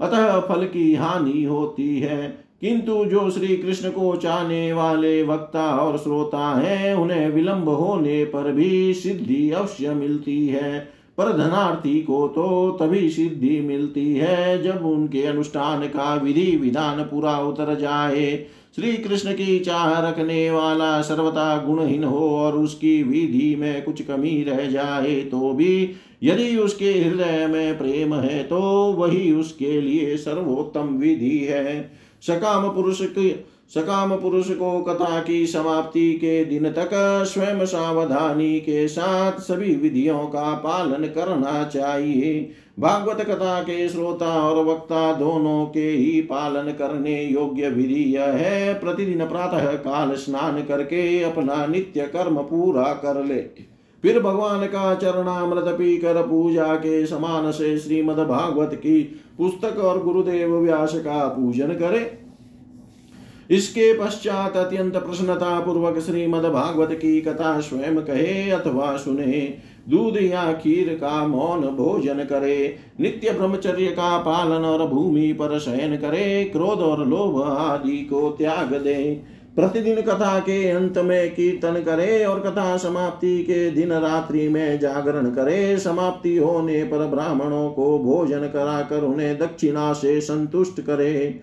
अतः 0.03 0.40
फल 0.40 0.64
की 0.64 0.94
हानि 0.94 1.44
होती 1.44 2.00
है। 2.00 2.44
किंतु 2.61 3.05
जो 3.05 3.30
श्री 3.30 3.57
कृष्ण 3.57 3.90
को 3.90 4.16
चाहने 4.16 4.72
वाले 4.72 5.22
वक्ता 5.22 5.76
और 5.76 5.98
श्रोता 5.98 6.61
हैं, 6.61 6.94
उन्हें 6.94 7.30
विलंब 7.30 7.68
होने 7.68 8.24
पर 8.24 8.53
भी 8.53 8.94
सिद्धि 8.94 9.50
अवश्य 9.50 9.94
मिलती 9.94 10.46
है। 10.46 11.03
पर 11.18 11.32
धनार्थी 11.32 12.03
को 12.03 12.28
तो 12.28 12.76
तभी 12.80 13.11
सिद्धि 13.11 13.61
मिलती 13.61 14.14
है 14.14 14.62
जब 14.62 14.86
उनके 14.86 15.22
अनुष्ठान 15.22 15.80
का 15.80 16.14
विधि 16.14 16.57
विधान 16.57 17.03
पूरा 17.03 17.38
उतर 17.38 17.74
जाए। 17.74 18.46
श्री 18.77 18.93
कृष्ण 18.93 19.33
की 19.33 19.59
चाह 19.59 19.99
रखने 20.09 20.51
वाला 20.51 21.01
सर्वथा 21.01 21.57
गुणहीन 21.64 22.05
हो 22.05 22.29
और 22.31 22.57
उसकी 22.57 23.03
विधि 23.03 23.55
में 23.57 23.83
कुछ 23.83 24.03
कमी 24.03 24.43
रह 24.43 24.64
जाए 24.66 25.20
तो 25.20 25.53
भी 25.53 25.91
यदि 26.23 26.57
उसके 26.57 26.93
हृदय 26.93 27.47
में 27.47 27.79
प्रेम 27.79 28.14
है 28.14 28.43
तो 28.43 28.61
वही 28.99 29.33
उसके 29.33 29.81
लिए 29.81 30.16
सर्वोत्तम 30.16 30.97
विधि 30.99 31.39
है। 31.39 31.91
सकाम 32.23 32.68
पुरुष 32.68 33.01
की 33.03 33.31
सकाम 33.75 34.16
पुरुष 34.16 34.51
को 34.51 34.83
कथा 34.83 35.20
की 35.23 35.47
समाप्ति 35.47 36.12
के 36.12 36.45
दिन 36.45 36.70
तक 36.70 36.91
स्वयं 37.27 37.64
सावधानी 37.66 38.59
के 38.61 38.89
साथ 38.89 39.41
सभी 39.41 39.75
विधियों 39.75 40.27
का 40.27 40.53
पालन 40.55 41.07
करना 41.07 41.62
चाहिए। 41.64 42.51
भागवत 42.79 43.20
कथा 43.20 43.61
के 43.61 43.89
श्रोता 43.89 44.27
और 44.43 44.64
वक्ता 44.64 45.12
दोनों 45.12 45.64
के 45.66 45.89
ही 45.89 46.20
पालन 46.20 46.70
करने 46.73 47.23
योग्य 47.23 47.68
विधि 47.68 48.03
यह 48.16 48.25
है, 48.25 48.75
प्रतिदिन 48.75 49.27
प्रातः 49.27 49.73
काल 49.73 50.14
स्नान 50.14 50.62
करके 50.62 51.23
अपना 51.23 51.66
नित्य 51.66 52.01
कर्म 52.07 52.39
पूरा 52.43 52.93
कर 52.95 53.25
ले। 53.25 53.39
फिर 54.05 54.20
भगवान 54.20 54.66
का 54.66 54.95
चरणामृत 54.95 55.75
पीकर 55.75 56.23
पूजा 56.23 56.75
के 56.75 57.07
समान 57.07 57.51
से 57.53 57.79
श्रीमद 57.79 58.18
भागवत 58.18 58.75
की 58.75 59.01
पुस्तक 59.39 59.79
और 59.79 60.03
गुरुदेव 60.03 60.57
व्यास 60.57 60.95
का 60.95 61.29
पूजन 61.29 61.68
करे। 61.68 62.18
इसके 63.51 63.93
पश्चात 63.95 64.57
अत्यंत 64.57 64.97
प्रसन्नता 64.97 65.59
पूर्वक 65.61 65.99
श्रीमद 65.99 66.45
भागवत 66.45 66.93
की 66.93 67.20
कथा 67.20 67.61
स्वयं 67.61 67.97
कहे 67.97 68.51
अथवा 68.51 68.97
सुने। 68.97 69.59
दूध 69.91 70.16
या 70.22 70.53
खीर 70.53 70.89
का 70.95 71.26
मौन 71.26 71.61
भोजन 71.61 72.14
करे, 72.14 72.76
नित्य 73.01 73.30
ब्रह्मचर्य 73.30 73.87
का 73.87 74.18
पालन 74.18 74.64
और 74.64 74.87
भूमि 74.87 75.33
पर 75.33 75.59
शयन 75.59 75.97
करे, 75.97 76.45
क्रोध 76.45 76.80
और 76.80 77.07
लोभ 77.07 77.43
आदि 77.43 77.97
को 77.97 78.30
त्याग 78.30 78.74
दे। 78.74 79.22
प्रतिदिन 79.57 80.01
कथा 80.01 80.39
के 80.39 80.68
अंत 80.68 80.99
में 80.99 81.35
कीर्तन 81.35 81.74
करे 81.74 82.24
और 82.24 82.41
कथा 82.41 82.76
समाप्ति 82.76 83.43
के 83.43 83.70
दिन 83.70 83.93
रात्रि 83.93 84.49
में 84.49 84.78
जागरण 84.78 85.26
करे। 85.26 85.78
समाप्ति 85.78 86.37
होने 86.37 86.83
पर 86.85 87.07
ब्राह्मणों 87.07 87.70
को 87.70 87.99
भोजन 87.99 88.41
कराकर 88.41 89.03
उन्हें 89.03 89.39
दक्षिणा 89.39 89.93
से 89.93 90.20
संतुष्ट 90.20 90.80
करे। 90.80 91.41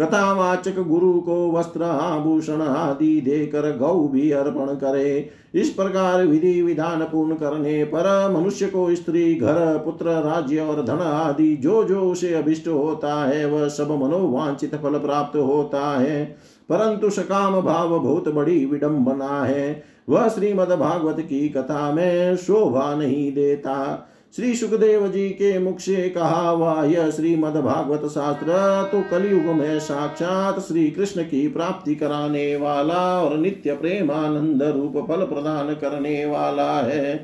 कथावाचक 0.00 0.78
गुरु 0.78 1.20
को 1.20 1.52
वस्त्र, 1.52 1.82
आभूषण 1.82 2.62
आदि 2.62 3.20
देकर 3.20 3.76
गौ 3.76 4.08
भी 4.08 4.30
अर्पण 4.30 4.74
करे। 4.74 5.28
इस 5.54 5.70
प्रकार 5.70 6.26
विधि 6.26 6.62
विधान 6.62 7.00
पूर्ण 7.00 7.34
करने 7.34 7.84
पर 7.84 8.36
मनुष्य 8.38 8.66
को 8.66 8.94
स्त्री, 8.94 9.34
घर, 9.34 9.82
पुत्र, 9.84 10.06
राज्य 10.06 10.60
और 10.60 10.84
धन 10.84 10.98
आदि 10.98 11.56
जो 11.56 11.84
जो 11.84 12.00
उसे 12.00 12.34
अभिष्ट 12.34 12.68
होता 12.68 13.24
है, 13.24 13.46
वह 13.46 13.68
सब 13.68 13.90
मनोवांछित 13.90 14.74
फल 14.74 14.98
प्राप्त 14.98 15.36
होता 15.36 15.98
है। 15.98 16.36
परंतु 16.68 17.10
सकाम 17.10 17.60
भाव 17.60 17.98
बहुत 17.98 18.28
बड़ी 18.28 18.66
विडंबना 18.66 19.44
है। 19.44 19.82
वह 20.08 20.28
श्रीमद 20.28 20.68
भागवत 20.68 21.20
की 21.20 21.48
कथा 21.48 21.92
में 21.92 22.36
शोभा 22.36 22.94
नहीं 22.94 23.32
देता। 23.32 24.08
श्री 24.36 24.54
सुखदेव 24.54 25.06
जी 25.08 25.28
के 25.30 25.58
मुख 25.58 25.80
से 25.80 26.08
कहा 26.08 26.48
हुआ 26.48 26.84
यह 26.84 27.10
श्रीमद 27.10 27.56
भागवत 27.56 28.08
शास्त्र 28.10 28.52
तो 28.92 29.00
कलयुग 29.10 29.44
में 29.44 29.80
साक्षात 29.80 30.60
श्री 30.60 30.90
कृष्ण 30.90 31.22
की 31.22 31.48
प्राप्ति 31.48 31.94
कराने 31.94 32.56
वाला 32.56 33.22
और 33.22 33.36
नित्य 33.38 33.74
प्रेमानंद 33.74 34.62
रूप 34.62 34.96
फल 35.08 35.24
प्रदान 35.24 35.74
करने 35.74 36.24
वाला 36.26 36.70
है। 36.80 37.14